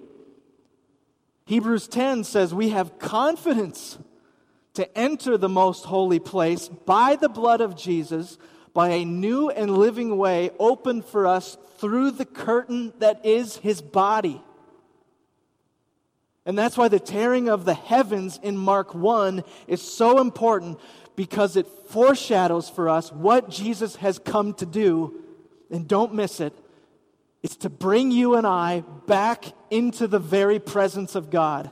Hebrews 1.44 1.86
10 1.86 2.24
says 2.24 2.52
we 2.52 2.70
have 2.70 2.98
confidence 2.98 3.98
to 4.74 4.98
enter 4.98 5.36
the 5.36 5.48
most 5.48 5.84
holy 5.84 6.18
place 6.18 6.68
by 6.68 7.16
the 7.16 7.28
blood 7.28 7.60
of 7.60 7.76
Jesus, 7.76 8.38
by 8.72 8.88
a 8.88 9.04
new 9.04 9.50
and 9.50 9.76
living 9.76 10.16
way 10.16 10.50
opened 10.58 11.04
for 11.04 11.26
us 11.26 11.58
through 11.78 12.12
the 12.12 12.24
curtain 12.24 12.92
that 12.98 13.24
is 13.24 13.56
his 13.56 13.82
body. 13.82 14.40
And 16.44 16.58
that's 16.58 16.76
why 16.76 16.88
the 16.88 16.98
tearing 16.98 17.48
of 17.48 17.64
the 17.64 17.74
heavens 17.74 18.40
in 18.42 18.56
Mark 18.56 18.94
1 18.94 19.44
is 19.68 19.82
so 19.82 20.20
important 20.20 20.80
because 21.14 21.56
it 21.56 21.66
foreshadows 21.88 22.68
for 22.68 22.88
us 22.88 23.12
what 23.12 23.48
Jesus 23.48 23.96
has 23.96 24.18
come 24.18 24.54
to 24.54 24.66
do. 24.66 25.20
And 25.70 25.86
don't 25.86 26.14
miss 26.14 26.40
it. 26.40 26.54
It's 27.42 27.56
to 27.56 27.70
bring 27.70 28.10
you 28.10 28.34
and 28.34 28.46
I 28.46 28.80
back 29.06 29.46
into 29.70 30.06
the 30.06 30.18
very 30.18 30.58
presence 30.58 31.14
of 31.14 31.30
God. 31.30 31.70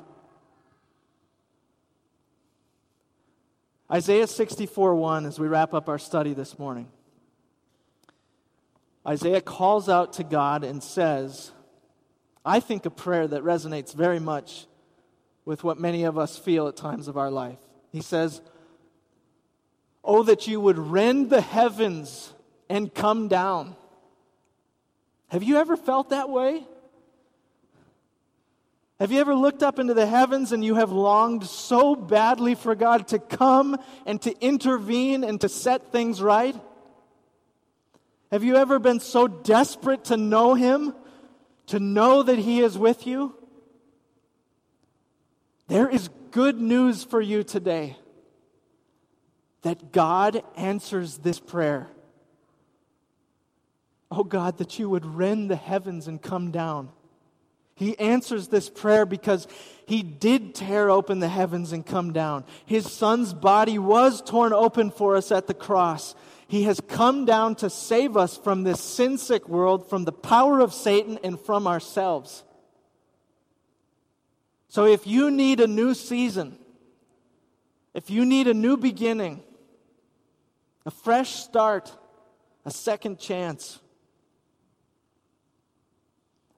Isaiah 3.93 4.29
64 4.29 4.95
1, 4.95 5.27
as 5.27 5.41
we 5.41 5.49
wrap 5.49 5.75
up 5.75 5.89
our 5.89 5.99
study 5.99 6.33
this 6.33 6.59
morning. 6.59 6.89
Isaiah 9.07 9.41
calls 9.41 9.89
out 9.89 10.13
to 10.15 10.25
God 10.25 10.63
and 10.63 10.81
says, 10.81 11.51
I 12.45 12.61
think, 12.61 12.87
a 12.87 12.91
prayer 12.91 13.27
that 13.27 13.43
resonates 13.43 13.93
very 13.93 14.21
much 14.21 14.67
with 15.45 15.65
what 15.65 15.81
many 15.81 16.05
of 16.05 16.17
us 16.17 16.39
feel 16.39 16.69
at 16.69 16.77
times 16.77 17.09
of 17.09 17.19
our 17.19 17.31
life. 17.31 17.59
He 17.91 18.01
says, 18.01 18.41
Oh, 20.05 20.23
that 20.23 20.47
you 20.47 20.61
would 20.61 20.79
rend 20.79 21.29
the 21.29 21.41
heavens 21.41 22.33
and 22.69 22.95
come 22.95 23.27
down. 23.27 23.75
Have 25.29 25.43
you 25.43 25.57
ever 25.57 25.77
felt 25.77 26.11
that 26.11 26.31
way? 26.31 26.65
Have 29.01 29.11
you 29.11 29.21
ever 29.21 29.35
looked 29.35 29.63
up 29.63 29.79
into 29.79 29.95
the 29.95 30.05
heavens 30.05 30.53
and 30.53 30.63
you 30.63 30.75
have 30.75 30.93
longed 30.93 31.45
so 31.45 31.97
badly 31.97 32.55
for 32.55 32.75
God 32.75 33.09
to 33.09 33.19
come 33.19 33.79
and 34.05 34.21
to 34.21 34.39
intervene 34.45 35.25
and 35.25 35.41
to 35.41 35.49
set 35.49 35.91
things 35.91 36.21
right? 36.21 36.55
Have 38.31 38.45
you 38.45 38.57
ever 38.57 38.79
been 38.79 39.01
so 39.01 39.27
desperate 39.27 40.05
to 40.05 40.19
know 40.19 40.53
Him, 40.53 40.95
to 41.69 41.81
know 41.81 42.23
that 42.23 42.39
He 42.39 42.61
is 42.61 42.77
with 42.77 43.07
you? 43.07 43.35
There 45.69 45.89
is 45.89 46.11
good 46.31 46.61
news 46.61 47.03
for 47.03 47.23
you 47.23 47.43
today 47.43 47.97
that 49.63 49.93
God 49.93 50.43
answers 50.59 51.17
this 51.17 51.41
prayer. 51.41 51.89
Oh 54.11 54.25
God, 54.25 54.59
that 54.59 54.79
you 54.79 54.91
would 54.91 55.07
rend 55.07 55.49
the 55.49 55.57
heavens 55.57 56.07
and 56.07 56.21
come 56.21 56.51
down. 56.51 56.91
He 57.81 57.99
answers 57.99 58.49
this 58.49 58.69
prayer 58.69 59.07
because 59.07 59.49
he 59.87 60.03
did 60.03 60.55
tear 60.55 60.91
open 60.91 61.19
the 61.19 61.31
heavens 61.31 61.73
and 61.73 61.85
come 61.85 62.13
down. 62.13 62.45
His 62.67 62.93
son's 62.93 63.33
body 63.33 63.79
was 63.79 64.21
torn 64.21 64.53
open 64.53 64.91
for 64.91 65.17
us 65.17 65.33
at 65.33 65.47
the 65.47 65.55
cross. 65.55 66.15
He 66.47 66.65
has 66.65 66.79
come 66.79 67.25
down 67.25 67.55
to 67.55 67.71
save 67.71 68.19
us 68.19 68.37
from 68.37 68.65
this 68.65 68.83
sin 68.83 69.17
sick 69.17 69.49
world, 69.49 69.89
from 69.89 70.05
the 70.05 70.13
power 70.13 70.61
of 70.61 70.75
Satan, 70.75 71.19
and 71.25 71.41
from 71.41 71.67
ourselves. 71.67 72.45
So 74.69 74.85
if 74.85 75.07
you 75.07 75.31
need 75.31 75.59
a 75.61 75.67
new 75.67 75.95
season, 75.95 76.59
if 77.95 78.11
you 78.11 78.27
need 78.27 78.47
a 78.47 78.53
new 78.53 78.77
beginning, 78.77 79.43
a 80.85 80.91
fresh 80.91 81.37
start, 81.37 81.97
a 82.67 82.71
second 82.71 83.19
chance, 83.19 83.80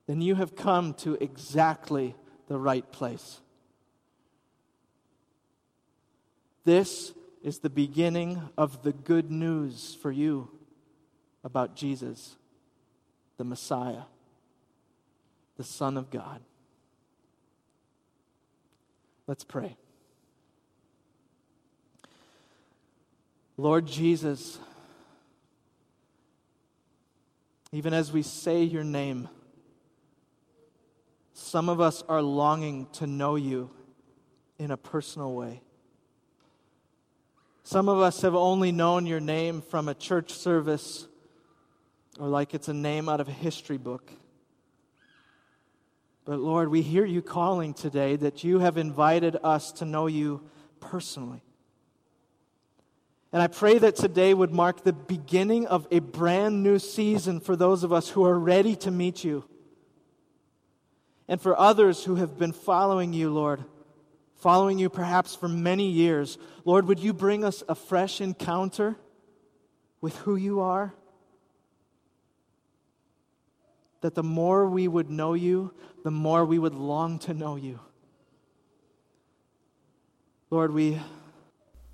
then 0.06 0.20
you 0.20 0.34
have 0.34 0.56
come 0.56 0.94
to 0.94 1.14
exactly 1.20 2.14
the 2.48 2.58
right 2.58 2.90
place. 2.92 3.40
This 6.64 7.12
is 7.42 7.58
the 7.58 7.70
beginning 7.70 8.40
of 8.56 8.82
the 8.82 8.92
good 8.92 9.30
news 9.30 9.96
for 10.00 10.12
you 10.12 10.48
about 11.44 11.74
Jesus, 11.74 12.36
the 13.36 13.44
Messiah, 13.44 14.02
the 15.56 15.64
Son 15.64 15.96
of 15.96 16.10
God. 16.10 16.40
Let's 19.26 19.44
pray. 19.44 19.76
Lord 23.56 23.86
Jesus, 23.86 24.58
even 27.70 27.92
as 27.94 28.12
we 28.12 28.22
say 28.22 28.62
your 28.62 28.84
name, 28.84 29.28
some 31.42 31.68
of 31.68 31.80
us 31.80 32.02
are 32.08 32.22
longing 32.22 32.86
to 32.92 33.06
know 33.06 33.34
you 33.34 33.70
in 34.58 34.70
a 34.70 34.76
personal 34.76 35.34
way. 35.34 35.60
Some 37.64 37.88
of 37.88 37.98
us 37.98 38.22
have 38.22 38.34
only 38.34 38.72
known 38.72 39.06
your 39.06 39.20
name 39.20 39.60
from 39.60 39.88
a 39.88 39.94
church 39.94 40.32
service 40.32 41.06
or 42.18 42.28
like 42.28 42.54
it's 42.54 42.68
a 42.68 42.74
name 42.74 43.08
out 43.08 43.20
of 43.20 43.28
a 43.28 43.32
history 43.32 43.76
book. 43.76 44.12
But 46.24 46.38
Lord, 46.38 46.68
we 46.68 46.82
hear 46.82 47.04
you 47.04 47.22
calling 47.22 47.74
today 47.74 48.16
that 48.16 48.44
you 48.44 48.60
have 48.60 48.76
invited 48.76 49.36
us 49.42 49.72
to 49.72 49.84
know 49.84 50.06
you 50.06 50.42
personally. 50.80 51.42
And 53.32 53.42
I 53.42 53.48
pray 53.48 53.78
that 53.78 53.96
today 53.96 54.32
would 54.32 54.52
mark 54.52 54.84
the 54.84 54.92
beginning 54.92 55.66
of 55.66 55.88
a 55.90 55.98
brand 55.98 56.62
new 56.62 56.78
season 56.78 57.40
for 57.40 57.56
those 57.56 57.82
of 57.82 57.92
us 57.92 58.10
who 58.10 58.24
are 58.24 58.38
ready 58.38 58.76
to 58.76 58.90
meet 58.90 59.24
you 59.24 59.44
and 61.32 61.40
for 61.40 61.58
others 61.58 62.04
who 62.04 62.16
have 62.16 62.38
been 62.38 62.52
following 62.52 63.14
you, 63.14 63.30
Lord, 63.30 63.64
following 64.34 64.78
you 64.78 64.90
perhaps 64.90 65.34
for 65.34 65.48
many 65.48 65.88
years. 65.88 66.36
Lord, 66.66 66.86
would 66.88 66.98
you 66.98 67.14
bring 67.14 67.42
us 67.42 67.62
a 67.70 67.74
fresh 67.74 68.20
encounter 68.20 68.96
with 70.02 70.14
who 70.18 70.36
you 70.36 70.60
are? 70.60 70.92
That 74.02 74.14
the 74.14 74.22
more 74.22 74.68
we 74.68 74.86
would 74.86 75.08
know 75.08 75.32
you, 75.32 75.72
the 76.04 76.10
more 76.10 76.44
we 76.44 76.58
would 76.58 76.74
long 76.74 77.18
to 77.20 77.32
know 77.32 77.56
you. 77.56 77.80
Lord, 80.50 80.70
we, 80.70 81.00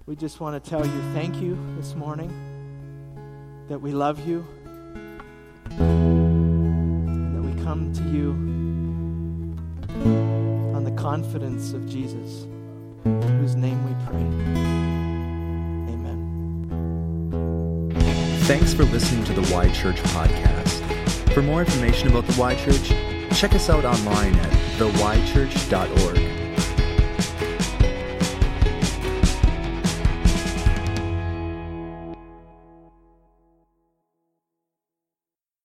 we 0.05 0.17
just 0.17 0.41
want 0.41 0.61
to 0.61 0.69
tell 0.69 0.85
you 0.85 1.01
thank 1.15 1.37
you 1.37 1.57
this 1.77 1.95
morning, 1.95 2.33
that 3.69 3.81
we 3.81 3.93
love 3.93 4.27
you, 4.27 4.45
and 5.79 7.37
that 7.37 7.43
we 7.43 7.63
come 7.63 7.93
to 7.93 8.03
you 8.11 8.58
on 10.05 10.85
the 10.85 10.91
confidence 10.93 11.73
of 11.73 11.87
Jesus, 11.89 12.47
whose 13.05 13.57
name 13.57 13.83
we 13.85 13.93
pray. 14.07 14.21
Amen. 15.93 16.19
Thanks 18.43 18.73
for 18.75 18.85
listening 18.85 19.25
to 19.25 19.33
the 19.33 19.53
Y 19.53 19.71
Church 19.73 19.97
podcast. 19.97 21.33
For 21.33 21.43
more 21.43 21.61
information 21.61 22.09
about 22.09 22.27
the 22.27 22.41
Y 22.41 22.55
Church, 22.57 22.93
check 23.39 23.55
us 23.55 23.71
out 23.71 23.85
online 23.85 24.35
at 24.35 24.53
theychurch.org. 24.79 26.28